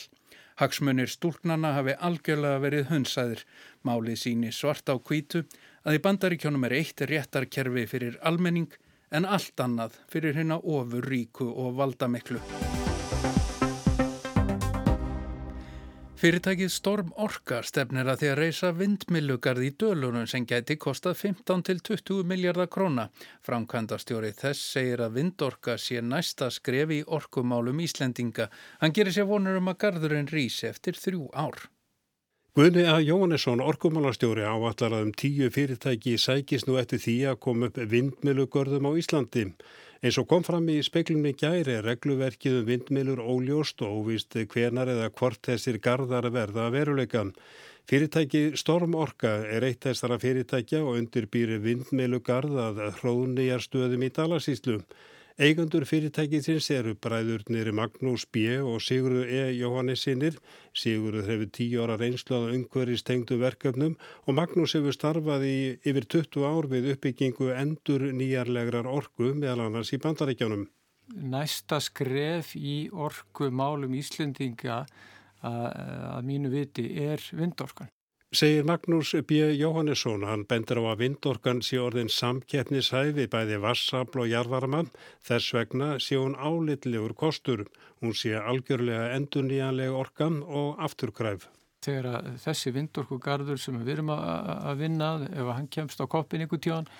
Hagsmunir 0.59 1.07
stúlknana 1.07 1.71
hafi 1.77 1.93
algjörlega 2.03 2.59
verið 2.65 2.89
hunsaðir. 2.91 3.43
Málið 3.87 4.17
síni 4.25 4.51
svart 4.51 4.91
á 4.91 4.95
kvítu 4.99 5.45
að 5.85 5.99
í 5.99 6.03
bandaríkjónum 6.05 6.67
er 6.67 6.77
eitt 6.81 7.01
réttarkerfi 7.01 7.85
fyrir 7.89 8.19
almenning 8.25 8.71
en 9.11 9.25
allt 9.25 9.59
annað 9.63 9.97
fyrir 10.11 10.37
hérna 10.37 10.59
ofur 10.59 11.07
ríku 11.09 11.49
og 11.49 11.77
valdamiklu. 11.79 12.41
Fyrirtækið 16.19 16.67
Storm 16.73 17.13
Orka 17.23 17.61
stefnir 17.63 18.09
að 18.11 18.17
því 18.19 18.27
að 18.27 18.39
reysa 18.41 18.71
vindmilugarð 18.75 19.63
í 19.63 19.69
dölunum 19.79 20.25
sem 20.27 20.43
geti 20.43 20.75
kostað 20.75 21.15
15 21.21 21.63
til 21.69 21.79
20 21.79 22.27
miljardar 22.27 22.67
króna. 22.67 23.05
Framkvæmdastjóri 23.47 24.33
þess 24.35 24.65
segir 24.73 25.05
að 25.05 25.15
vindorka 25.15 25.77
sé 25.79 26.03
næsta 26.03 26.51
skref 26.51 26.91
í 26.91 26.99
orkumálum 27.07 27.79
Íslendinga. 27.87 28.49
Hann 28.83 28.91
gerir 28.91 29.15
sér 29.15 29.31
vonur 29.31 29.61
um 29.61 29.71
að 29.71 29.79
garðurinn 29.85 30.27
rýsi 30.27 30.67
eftir 30.67 30.99
þrjú 30.99 31.29
ár. 31.31 31.69
Guðni 32.57 32.81
A. 32.89 32.95
Jóhannesson, 32.97 33.61
orkumálastjóri 33.61 34.41
áallar 34.41 34.95
að 34.95 35.03
um 35.05 35.09
tíu 35.13 35.51
fyrirtæki 35.53 36.15
sækist 36.17 36.65
nú 36.65 36.79
eftir 36.81 36.97
því 37.03 37.13
að 37.29 37.35
koma 37.45 37.67
upp 37.69 37.77
vindmilugörðum 37.91 38.87
á 38.89 38.91
Íslandi. 38.97 39.43
Eins 40.01 40.17
og 40.17 40.25
kom 40.31 40.41
fram 40.47 40.65
í 40.73 40.79
speklumni 40.81 41.35
gæri 41.37 41.75
er 41.77 41.85
regluverkið 41.85 42.57
um 42.63 42.65
vindmilur 42.71 43.21
óljóst 43.21 43.83
og 43.85 43.99
óvist 43.99 44.33
hvenar 44.33 44.89
eða 44.89 45.11
hvort 45.13 45.43
þessir 45.45 45.77
gardar 45.77 46.25
verða 46.33 46.71
veruleika. 46.73 47.27
Fyrirtæki 47.85 48.57
Storm 48.57 48.97
Orka 48.97 49.35
er 49.45 49.67
eitt 49.69 49.85
þessara 49.85 50.17
fyrirtækja 50.17 50.81
og 50.81 50.97
undirbýri 51.03 51.61
vindmilugarð 51.61 52.57
að 52.65 52.81
hróðnýjar 52.97 53.61
stöðum 53.61 54.09
í 54.09 54.13
Dalasíslu. 54.17 54.81
Eigandur 55.39 55.85
fyrirtækisins 55.87 56.65
eru 56.75 56.97
bræðurnir 56.99 57.69
Magnús 57.71 58.25
B. 58.27 58.41
og 58.59 58.81
Sigurður 58.83 59.29
E. 59.31 59.43
Jóhannesinir. 59.55 60.35
Sigurður 60.75 61.29
hefur 61.31 61.51
tíu 61.55 61.83
ára 61.85 61.95
reynslu 61.95 62.35
að 62.35 62.57
umhverjast 62.57 63.05
tengdu 63.07 63.37
verkefnum 63.39 63.93
og 64.27 64.35
Magnús 64.35 64.73
hefur 64.75 64.91
starfað 64.91 65.45
í 65.47 65.59
yfir 65.87 66.09
20 66.11 66.43
ár 66.43 66.67
við 66.73 66.89
uppbyggingu 66.91 67.53
endur 67.55 68.03
nýjarlegrar 68.19 68.89
orgu 68.91 69.31
meðal 69.31 69.69
annars 69.69 69.93
í 69.95 70.01
bandaríkjánum. 70.03 70.65
Næsta 71.07 71.79
skref 71.87 72.51
í 72.59 72.89
orgu 72.91 73.47
málum 73.47 73.95
Íslendinga 73.95 74.81
að 75.39 76.19
mínu 76.27 76.51
viti 76.51 76.89
er 76.99 77.23
vindorkan. 77.31 77.87
Segir 78.31 78.61
Magnús 78.63 79.15
B. 79.25 79.39
Jóhannesson, 79.57 80.21
hann 80.21 80.43
bendur 80.45 80.77
á 80.85 80.93
að 80.93 80.99
vindorkan 81.01 81.63
sé 81.65 81.79
orðin 81.81 82.11
samkeppnishæfi 82.13 83.23
bæði 83.25 83.55
vassabl 83.63 84.21
og 84.21 84.27
jarðvarman, 84.29 84.91
þess 85.25 85.55
vegna 85.57 85.87
sé 85.97 86.19
hún 86.19 86.35
álitlegur 86.37 87.15
kostur. 87.17 87.63
Hún 88.05 88.13
sé 88.13 88.35
algjörlega 88.37 89.15
endurníjanlega 89.15 89.95
orkan 89.97 90.43
og 90.45 90.77
afturkræf. 90.77 91.47
Þegar 91.81 92.35
þessi 92.43 92.75
vindorkugarður 92.75 93.63
sem 93.63 93.81
við 93.81 93.95
erum 93.95 94.13
að 94.13 94.77
vinna, 94.83 95.09
ef 95.25 95.49
hann 95.49 95.71
kemst 95.73 95.97
á 95.97 96.05
koppin 96.05 96.45
ykkur 96.45 96.61
tjón, 96.61 96.91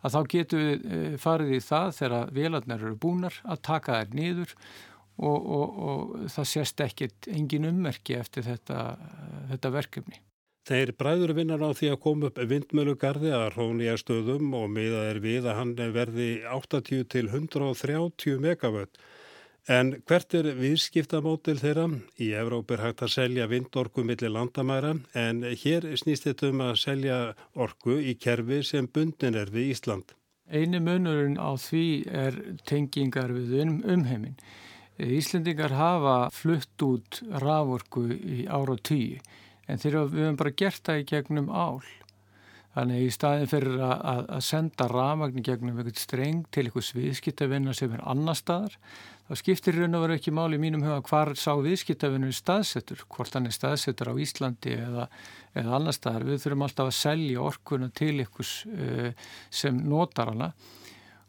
að 0.00 0.16
þá 0.16 0.20
getum 0.32 0.64
við 0.64 0.88
eh, 0.88 1.18
farið 1.20 1.54
í 1.58 1.60
það 1.66 1.92
þegar 1.98 2.34
velarnar 2.40 2.86
eru 2.86 2.94
búnar 3.04 3.36
að 3.44 3.62
taka 3.68 4.00
þær 4.00 4.16
nýður 4.16 4.56
og, 5.20 5.36
og, 5.36 5.78
og 5.92 6.18
það 6.32 6.50
sést 6.56 6.86
ekkit 6.88 7.30
engin 7.36 7.68
ummerki 7.68 8.16
eftir 8.16 8.48
þetta, 8.48 8.88
þetta 9.52 9.76
verkefni. 9.76 10.24
Þeir 10.70 10.92
bræður 10.94 11.32
vinnar 11.34 11.62
á 11.66 11.74
því 11.74 11.88
að 11.90 12.02
koma 12.04 12.28
upp 12.28 12.36
vindmjölugarði 12.46 13.30
að 13.34 13.48
hrónlega 13.56 13.96
stöðum 13.98 14.52
og 14.54 14.68
miða 14.70 15.00
er 15.08 15.18
við 15.24 15.48
að 15.50 15.56
hann 15.58 15.72
verði 15.96 16.26
80 16.46 17.08
til 17.10 17.24
130 17.26 18.36
megavött. 18.44 19.00
En 19.66 19.90
hvert 20.06 20.36
er 20.38 20.52
viðskiptamótil 20.60 21.56
þeirra? 21.58 21.88
Í 22.22 22.30
Evróp 22.38 22.70
er 22.70 22.84
hægt 22.84 23.02
að 23.02 23.12
selja 23.16 23.48
vindorku 23.50 24.06
millir 24.06 24.30
landamæra 24.30 24.94
en 25.18 25.42
hér 25.42 25.88
snýst 25.98 26.30
þetta 26.30 26.52
um 26.54 26.64
að 26.68 26.72
selja 26.84 27.18
orku 27.58 27.98
í 27.98 28.14
kerfi 28.14 28.62
sem 28.70 28.86
bundin 28.86 29.42
er 29.42 29.50
við 29.50 29.74
Ísland. 29.74 30.14
Einu 30.46 30.78
munurinn 30.86 31.34
á 31.34 31.50
því 31.58 31.84
er 32.14 32.38
tengingar 32.62 33.34
við 33.34 33.58
um, 33.66 33.76
umheimin. 33.90 34.38
Íslendingar 35.02 35.74
hafa 35.74 36.18
flutt 36.30 36.86
út 36.86 37.24
raforku 37.42 38.06
í 38.14 38.44
ára 38.46 38.78
tíu 38.78 39.18
en 39.70 39.80
þegar 39.82 40.10
við 40.10 40.26
höfum 40.26 40.38
bara 40.40 40.58
gert 40.62 40.84
það 40.86 41.02
í 41.02 41.08
gegnum 41.10 41.50
ál. 41.50 41.80
Þannig 42.70 43.02
í 43.02 43.10
staðin 43.10 43.48
fyrir 43.50 43.80
að, 43.82 44.26
að 44.30 44.42
senda 44.46 44.86
rafmagn 44.86 45.40
í 45.40 45.46
gegnum 45.46 45.72
einhvern 45.72 45.96
streng 45.98 46.44
til 46.54 46.68
einhvers 46.68 46.92
viðskiptavinna 46.94 47.74
sem 47.74 47.96
er 47.96 48.04
annar 48.12 48.38
staðar, 48.38 48.76
þá 49.26 49.32
skiptir 49.40 49.78
raun 49.78 49.98
og 49.98 50.04
veru 50.04 50.18
ekki 50.18 50.34
máli 50.34 50.58
í 50.58 50.62
mínum 50.62 50.84
huga 50.86 51.00
hvar 51.08 51.32
sá 51.38 51.50
viðskiptavinnur 51.58 52.34
staðsettur, 52.34 53.02
hvort 53.10 53.34
hann 53.34 53.50
er 53.50 53.56
staðsettur 53.56 54.12
á 54.12 54.14
Íslandi 54.22 54.76
eða, 54.76 55.08
eða 55.58 55.74
annar 55.80 55.98
staðar. 55.98 56.28
Við 56.30 56.44
þurfum 56.44 56.66
alltaf 56.68 56.92
að 56.92 57.00
selja 57.00 57.48
orkuna 57.50 57.90
til 57.90 58.12
einhvers 58.20 58.54
uh, 58.70 59.10
sem 59.50 59.82
notar 59.90 60.30
hana 60.30 60.52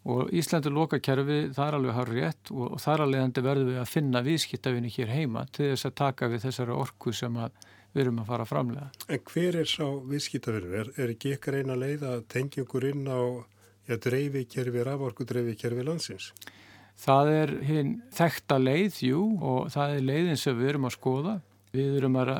og 0.09 0.31
Íslandur 0.33 0.73
lokakerfi 0.73 1.51
það 1.53 1.67
er 1.67 1.75
alveg 1.77 1.97
hár 1.97 2.09
rétt 2.15 2.49
og, 2.53 2.63
og 2.73 2.79
þar 2.81 3.03
alveg 3.05 3.43
verður 3.45 3.67
við 3.69 3.81
að 3.81 3.91
finna 3.91 4.23
viðskiptavinni 4.25 4.93
hér 4.93 5.13
heima 5.13 5.45
til 5.53 5.71
þess 5.71 5.89
að 5.89 5.97
taka 6.01 6.29
við 6.31 6.47
þessari 6.47 6.73
orku 6.73 7.13
sem 7.13 7.37
að 7.37 7.53
við 7.91 8.05
erum 8.05 8.21
að 8.23 8.31
fara 8.31 8.45
að 8.45 8.51
framlega. 8.51 8.87
En 9.07 9.21
hver 9.31 9.59
er 9.61 9.69
sá 9.69 9.85
viðskiptaverður? 10.11 10.75
Er, 10.81 10.91
er 10.97 11.13
ekki 11.13 11.35
ykkar 11.35 11.59
eina 11.59 11.77
leið 11.79 12.07
að 12.07 12.25
tengja 12.31 12.65
ykkur 12.65 12.87
inn 12.91 13.05
á 13.07 13.21
ja, 13.89 13.97
dreifikerfi, 13.97 14.83
raforku 14.87 15.27
dreifikerfi 15.27 15.85
landsins? 15.87 16.31
Það 17.01 17.31
er 17.33 17.55
hinn 17.65 17.95
þekta 18.13 18.59
leið, 18.61 19.01
jú, 19.07 19.23
og 19.41 19.71
það 19.73 19.95
er 19.95 20.05
leiðin 20.05 20.39
sem 20.39 20.57
við 20.57 20.73
erum 20.75 20.87
að 20.89 20.95
skoða. 20.99 21.35
Við 21.71 21.97
erum 22.01 22.17
að 22.19 22.31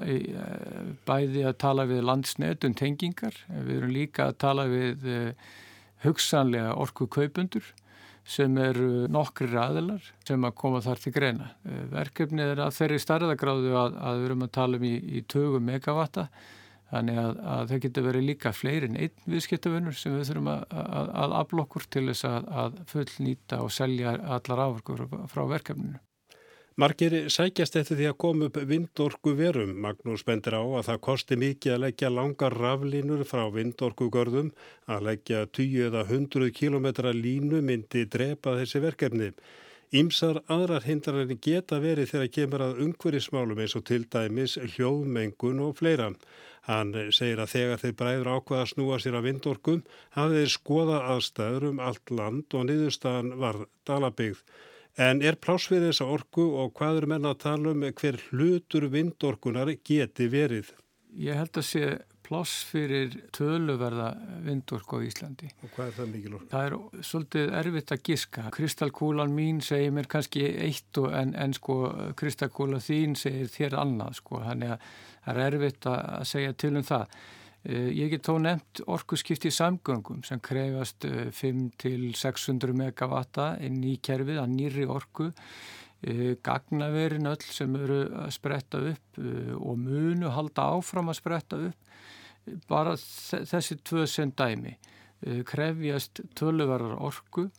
bæði 1.07 1.45
að 1.47 1.59
tala 1.63 1.85
við 1.87 2.01
landsnet 2.03 2.65
um 2.67 2.73
tengingar, 2.75 3.37
við 3.47 3.77
erum 3.77 3.93
líka 3.95 4.25
að 4.27 4.39
tala 4.43 4.65
við 4.67 5.05
hugsanlega 6.03 6.73
orku 6.81 7.07
kaupundur 7.07 7.69
sem 8.27 8.57
eru 8.61 9.07
nokkri 9.11 9.49
ræðilar 9.49 10.05
sem 10.27 10.45
að 10.45 10.57
koma 10.61 10.81
þar 10.85 11.01
til 11.01 11.13
greina. 11.15 11.51
Eh, 11.65 11.83
verkefnið 11.91 12.53
er 12.53 12.63
að 12.65 12.75
þeirri 12.77 12.99
starðagráðu 13.01 13.77
að, 13.77 13.97
að 13.97 14.19
við 14.19 14.29
erum 14.29 14.45
að 14.45 14.51
tala 14.57 14.81
um 14.81 14.87
í, 14.87 14.95
í 14.99 15.23
20 15.25 15.65
megavatta 15.71 16.27
þannig 16.91 17.19
að, 17.21 17.41
að 17.55 17.65
það 17.71 17.83
getur 17.85 18.07
verið 18.09 18.27
líka 18.27 18.53
fleiri 18.55 18.91
en 18.91 18.99
einn 18.99 19.27
viðskiptafunur 19.31 19.97
sem 19.97 20.15
við 20.17 20.31
þurfum 20.31 20.51
að, 20.51 20.63
að 21.23 21.35
aflokkur 21.39 21.87
til 21.87 22.07
þess 22.11 22.27
að 22.29 22.79
fullnýta 22.91 23.61
og 23.63 23.73
selja 23.73 24.15
allar 24.37 24.65
áverkur 24.67 25.05
frá 25.31 25.45
verkefninu. 25.55 26.01
Margir 26.81 27.13
sækjast 27.29 27.75
eftir 27.77 27.97
því 27.99 28.05
að 28.09 28.15
koma 28.23 28.47
upp 28.49 28.55
vindorku 28.65 29.35
verum. 29.37 29.75
Magnús 29.83 30.23
bendir 30.25 30.55
á 30.57 30.65
að 30.65 30.87
það 30.87 31.01
kosti 31.05 31.35
mikið 31.37 31.73
að 31.75 31.81
leggja 31.83 32.09
langar 32.09 32.55
raflínur 32.57 33.19
frá 33.29 33.43
vindorkugörðum. 33.53 34.47
Að 34.89 35.03
leggja 35.09 35.43
20 35.59 35.83
eða 35.91 36.01
100 36.07 36.49
km 36.57 36.87
línu 37.19 37.59
myndi 37.67 38.07
drepa 38.15 38.55
þessi 38.57 38.81
verkefni. 38.81 39.27
Ímsar 39.93 40.39
aðrar 40.55 40.87
hindranir 40.87 41.37
geta 41.37 41.77
verið 41.83 42.15
þegar 42.15 42.33
kemur 42.39 42.65
að 42.65 42.81
ungverismálum 42.87 43.61
eins 43.61 43.77
og 43.77 43.85
til 43.91 44.07
dæmis 44.09 44.57
hljóðmengun 44.57 45.61
og 45.67 45.77
fleira. 45.83 46.09
Hann 46.65 46.95
segir 47.13 47.43
að 47.45 47.53
þegar 47.53 47.83
þeir 47.85 47.95
bræður 48.01 48.33
ákvaða 48.39 48.65
að 48.65 48.73
snúa 48.73 48.97
sér 48.97 49.19
að 49.21 49.29
vindorkum 49.29 49.85
hafið 50.17 50.41
þeir 50.41 50.57
skoða 50.57 50.99
aðstæður 51.13 51.69
um 51.75 51.85
allt 51.91 52.17
land 52.17 52.57
og 52.57 52.67
niðurstaðan 52.71 53.33
var 53.45 53.65
dalabyggð. 53.85 54.41
En 55.01 55.21
er 55.25 55.39
plásfið 55.41 55.87
þessa 55.87 56.05
orku 56.13 56.43
og 56.61 56.75
hvað 56.77 57.01
er 57.01 57.09
menna 57.09 57.33
að 57.33 57.41
tala 57.45 57.73
um 57.73 57.83
hver 57.97 58.19
hlutur 58.29 58.85
vindorkunar 58.91 59.73
geti 59.87 60.27
verið? 60.29 60.69
Ég 61.17 61.39
held 61.39 61.57
að 61.57 61.67
sé 61.67 61.85
pláss 62.31 62.61
fyrir 62.69 63.15
töluverða 63.35 64.11
vindorku 64.45 65.01
á 65.01 65.03
Íslandi. 65.03 65.49
Og 65.65 65.73
hvað 65.73 65.89
er 65.89 65.95
það 65.97 66.11
mikil 66.13 66.35
orku? 66.37 66.49
Það 66.53 66.67
er 66.67 67.07
svolítið 67.09 67.55
erfitt 67.61 67.95
að 67.95 68.03
giska. 68.07 68.45
Kristalkúlan 68.55 69.35
mín 69.35 69.59
segir 69.65 69.91
mér 69.95 70.07
kannski 70.11 70.45
eitt 70.67 71.01
en, 71.09 71.33
en 71.35 71.57
sko 71.57 71.81
kristalkúla 72.19 72.79
þín 72.83 73.17
segir 73.19 73.51
þér 73.51 73.79
annað 73.81 74.21
sko. 74.21 74.39
Þannig 74.45 74.75
að 74.75 74.89
það 75.25 75.33
er 75.33 75.45
erfitt 75.49 75.89
að 75.91 76.27
segja 76.31 76.57
til 76.63 76.75
um 76.77 76.87
það. 76.87 77.21
Eh, 77.61 77.91
ég 77.93 78.09
get 78.09 78.25
þó 78.25 78.39
nefnt 78.41 78.81
orkuskipti 78.89 79.51
samgöngum 79.53 80.23
sem 80.25 80.39
krefast 80.41 81.05
5-600 81.05 82.71
eh, 82.71 82.73
megavatta 82.79 83.51
inn 83.61 83.83
í 83.85 83.99
kerfið 84.01 84.39
að 84.41 84.55
nýri 84.55 84.87
orku, 84.89 85.29
eh, 86.01 86.39
gagnaverin 86.41 87.29
öll 87.29 87.45
sem 87.45 87.75
eru 87.77 88.01
að 88.23 88.33
spretta 88.33 88.81
upp 88.81 89.21
og 89.21 89.77
munu 89.77 90.33
halda 90.33 90.71
áfram 90.73 91.13
að 91.13 91.19
spretta 91.21 91.61
upp. 91.69 91.89
Bara 92.67 92.95
þessi 92.97 93.77
tvö 93.85 94.07
sem 94.09 94.31
dæmi 94.33 94.73
krefjast 95.45 96.23
töluverðar 96.33 96.97
orku 96.97 97.51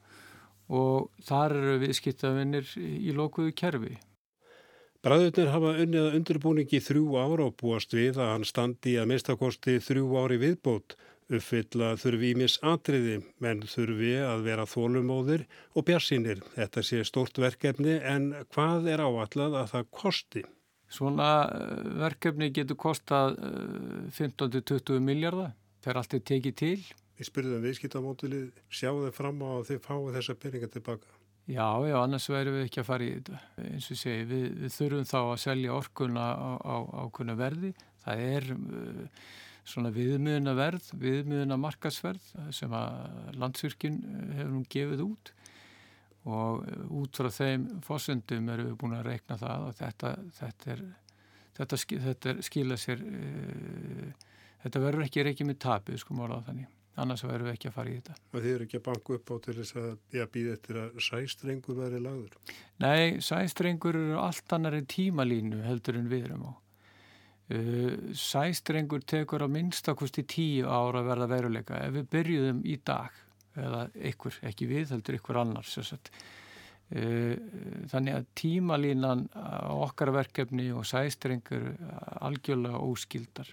og 0.75 1.13
þar 1.23 1.55
eru 1.61 1.77
viðskiptavinnir 1.85 2.73
í 2.75 3.15
lokuðu 3.15 3.55
kerfi. 3.55 3.95
Bræðurnir 5.03 5.49
hafa 5.51 5.71
unnið 5.83 6.05
að 6.07 6.17
undirbúningi 6.17 6.79
þrjú 6.79 7.17
ára 7.19 7.49
og 7.49 7.57
búast 7.59 7.91
við 7.97 8.21
að 8.23 8.29
hann 8.37 8.45
standi 8.47 8.93
að 9.03 9.09
mistakosti 9.11 9.81
þrjú 9.83 10.13
ári 10.21 10.37
viðbót. 10.39 10.95
Uppfylla 11.33 11.89
þurfi 11.99 12.29
ímis 12.37 12.55
atriði, 12.63 13.17
menn 13.43 13.65
þurfi 13.67 14.13
að 14.23 14.45
vera 14.47 14.67
þólumóðir 14.69 15.43
og 15.75 15.87
bjarsínir. 15.89 16.45
Þetta 16.55 16.85
sé 16.87 17.01
stort 17.09 17.41
verkefni 17.43 17.97
en 17.99 18.29
hvað 18.55 18.87
er 18.93 19.03
áallad 19.03 19.57
að 19.65 19.73
það 19.73 19.89
kosti? 20.03 20.45
Svona 20.93 21.31
eh, 21.51 21.83
verkefni 22.05 22.53
getur 22.55 22.79
kostað 22.79 23.41
15-20 24.15 25.01
eh, 25.01 25.03
miljardar. 25.03 25.57
Það 25.83 25.95
er 25.95 26.01
alltaf 26.05 26.25
tekið 26.31 26.59
til. 26.63 26.77
Við 27.19 27.31
spurðum 27.33 27.67
viðskiptamótilið, 27.67 28.47
sjáu 28.71 29.03
þau 29.09 29.19
fram 29.19 29.43
á 29.43 29.51
að 29.57 29.73
þau 29.73 29.79
fái 29.89 30.15
þessa 30.21 30.39
peninga 30.47 30.71
tilbaka. 30.71 31.22
Já, 31.51 31.67
já, 31.83 31.97
annars 31.99 32.29
verðum 32.31 32.55
við 32.55 32.69
ekki 32.69 32.81
að 32.83 32.87
fara 32.87 33.07
í 33.07 33.15
þetta. 33.17 33.39
Eins 33.67 33.87
og 33.91 33.99
segi, 33.99 34.27
við, 34.31 34.45
við 34.61 34.75
þurfum 34.77 35.07
þá 35.11 35.19
að 35.21 35.41
selja 35.43 35.75
orkuna 35.75 36.27
á, 36.39 36.51
á, 36.63 36.77
á 36.87 37.03
kunna 37.15 37.35
verði. 37.39 37.73
Það 38.05 38.23
er 38.29 38.47
uh, 38.55 39.23
svona 39.67 39.91
viðmiðuna 39.95 40.55
verð, 40.59 40.91
viðmiðuna 41.03 41.59
markasverð 41.59 42.29
sem 42.55 42.75
að 42.79 43.41
landsvirkinn 43.43 43.99
uh, 44.07 44.21
hefur 44.39 44.53
nú 44.55 44.63
gefið 44.71 45.03
út 45.09 45.33
og 46.23 46.63
uh, 46.63 46.85
út 47.01 47.19
frá 47.19 47.31
þeim 47.35 47.67
fósundum 47.83 48.51
erum 48.55 48.71
við 48.71 48.77
búin 48.79 48.95
að 49.01 49.09
reikna 49.11 49.39
það 49.41 49.67
og 49.67 49.75
þetta, 49.81 50.13
þetta, 50.39 50.77
er, 50.77 50.85
þetta, 51.59 51.81
þetta 52.07 52.31
er 52.37 52.45
skila 52.47 52.79
sér, 52.79 53.03
uh, 53.03 54.31
þetta 54.63 54.85
verður 54.87 55.09
ekki 55.09 55.27
reikið 55.27 55.51
með 55.51 55.61
tapið, 55.67 55.99
sko 56.05 56.19
málað 56.21 56.47
þannig 56.53 56.71
annars 57.01 57.23
verðum 57.25 57.49
við 57.49 57.55
ekki 57.57 57.71
að 57.71 57.77
fara 57.77 57.93
í 57.93 57.95
þetta. 57.99 58.17
Og 58.33 58.43
þið 58.45 58.55
eru 58.55 58.67
ekki 58.67 58.79
að 58.79 58.85
banka 58.89 59.15
upp 59.17 59.33
á 59.33 59.37
til 59.47 59.55
þess 59.59 59.77
að 59.81 60.27
býða 60.35 60.57
eftir 60.57 60.81
að 60.83 60.99
sæstrengur 61.07 61.79
verði 61.79 62.03
lagður? 62.05 62.59
Nei, 62.83 63.05
sæstrengur 63.25 63.99
eru 64.01 64.19
allt 64.21 64.57
annari 64.57 64.83
tímalínu 64.93 65.63
heldur 65.67 66.01
en 66.01 66.11
við 66.13 66.29
erum 66.29 66.45
á. 66.51 66.53
Uh, 67.53 68.13
sæstrengur 68.17 69.03
tekur 69.09 69.45
á 69.45 69.49
minnstakosti 69.51 70.25
tíu 70.29 70.69
ára 70.69 71.03
að 71.03 71.09
verða 71.11 71.33
veruleika 71.33 71.81
ef 71.85 71.97
við 71.97 72.07
byrjuðum 72.13 72.63
í 72.65 72.79
dag 72.87 73.19
eða 73.59 73.83
ykkur, 74.13 74.39
ekki 74.49 74.69
við, 74.71 74.93
heldur 74.95 75.19
ykkur 75.19 75.41
annars 75.43 75.75
uh, 75.83 75.99
þannig 76.93 78.15
að 78.15 78.31
tímalínan 78.39 79.27
okkar 79.33 80.13
verkefni 80.15 80.71
og 80.77 80.87
sæstrengur 80.89 81.73
algjörlega 82.21 82.81
óskildar 82.85 83.53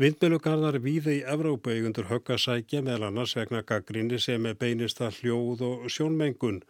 Vindmjölugarðar 0.00 0.78
víði 0.80 1.18
í 1.18 1.24
Evrópa 1.28 1.74
eigundur 1.74 2.06
höggasækja 2.08 2.78
meðal 2.80 3.10
annars 3.10 3.34
vegna 3.36 3.58
gaggrinni 3.68 4.16
sem 4.16 4.46
beinist 4.56 5.02
að 5.04 5.18
hljóð 5.18 5.64
og 5.66 5.82
sjónmengun. 5.92 6.62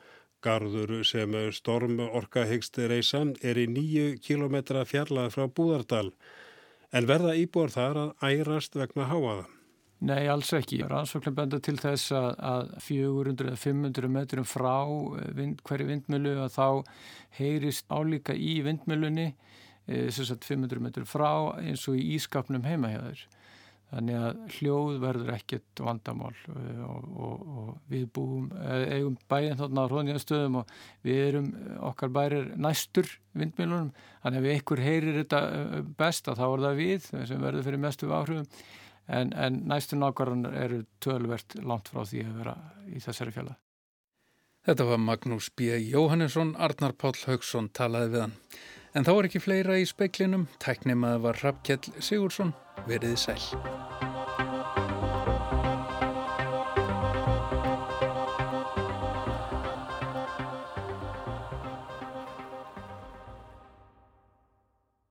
Garður 0.42 1.04
sem 1.06 1.36
storm 1.54 2.00
orka 2.08 2.42
hegst 2.50 2.80
reysa 2.90 3.20
er 3.46 3.60
í 3.62 3.68
nýju 3.70 4.16
kilometra 4.24 4.82
fjarlað 4.82 5.30
frá 5.36 5.44
Búðardal. 5.46 6.10
En 6.90 7.06
verða 7.06 7.36
íbúar 7.38 7.70
þar 7.70 8.02
að 8.02 8.26
ærast 8.32 8.74
vegna 8.74 9.06
háaða? 9.12 9.46
Nei, 10.10 10.26
alls 10.26 10.50
ekki. 10.58 10.80
Rannsóknum 10.90 11.38
benda 11.38 11.62
til 11.62 11.76
þess 11.78 12.10
að, 12.10 12.30
að 12.42 12.74
400-500 12.88 14.10
metrum 14.10 14.50
frá 14.56 14.74
vind, 15.38 15.62
hverju 15.62 15.86
vindmjölu 15.92 16.34
að 16.48 16.58
þá 16.58 16.68
heyrist 17.38 17.86
álíka 17.94 18.34
í 18.34 18.58
vindmjölunni 18.66 19.30
Eh, 19.30 19.69
sagt, 20.14 20.46
500 20.46 20.82
metur 20.82 21.06
frá 21.08 21.30
eins 21.60 21.86
og 21.90 21.98
í 21.98 22.14
ískapnum 22.16 22.66
heima 22.66 22.92
hjá 22.92 23.00
þér. 23.08 23.28
Þannig 23.90 24.18
að 24.22 24.42
hljóð 24.54 24.98
verður 25.02 25.30
ekkert 25.34 25.80
vandamál 25.82 26.34
eh, 26.52 26.82
og, 26.86 27.06
og, 27.10 27.40
og 27.60 27.70
við 27.90 28.04
búum, 28.14 28.44
eh, 28.54 28.84
eigum 28.94 29.16
bæinn 29.30 29.58
þarna 29.58 29.82
á 29.82 29.90
hrónjastöðum 29.90 30.60
og 30.60 30.74
við 31.06 31.22
erum 31.24 31.48
okkar 31.88 32.12
bærir 32.14 32.52
næstur 32.54 33.10
vindmilunum. 33.34 33.90
Þannig 34.22 34.44
að 34.44 34.52
ef 34.52 34.60
ykkur 34.62 34.84
heyrir 34.84 35.18
þetta 35.24 35.40
eh, 35.56 35.74
best 35.98 36.30
að 36.30 36.38
þá 36.38 36.46
er 36.46 36.64
það 36.68 36.78
við 36.84 37.10
sem 37.32 37.42
verður 37.42 37.66
fyrir 37.66 37.82
mestu 37.82 38.12
áhrifum 38.14 38.46
en, 39.10 39.34
en 39.34 39.58
næstur 39.72 39.98
nákvæmlega 39.98 40.64
eru 40.68 40.84
tölvert 41.02 41.58
langt 41.58 41.90
frá 41.90 42.04
því 42.06 42.24
að 42.28 42.40
vera 42.44 42.56
í 42.86 43.02
þessari 43.02 43.34
fjalla. 43.34 43.58
Þetta 44.68 44.86
var 44.86 45.00
Magnús 45.02 45.48
B. 45.56 45.72
Jóhannesson, 45.90 46.52
Arnar 46.60 46.92
Páll 46.94 47.16
Haugsson 47.24 47.72
talaði 47.74 48.14
við 48.14 48.26
hann. 48.26 48.34
En 48.90 49.06
þá 49.06 49.10
er 49.14 49.26
ekki 49.28 49.42
fleira 49.44 49.76
í 49.78 49.84
speiklinum, 49.86 50.48
tæknimaður 50.62 51.22
var 51.28 51.42
Rappkjell 51.44 52.02
Sigursson, 52.02 52.50
veriði 52.90 53.20
sæl. 53.22 54.09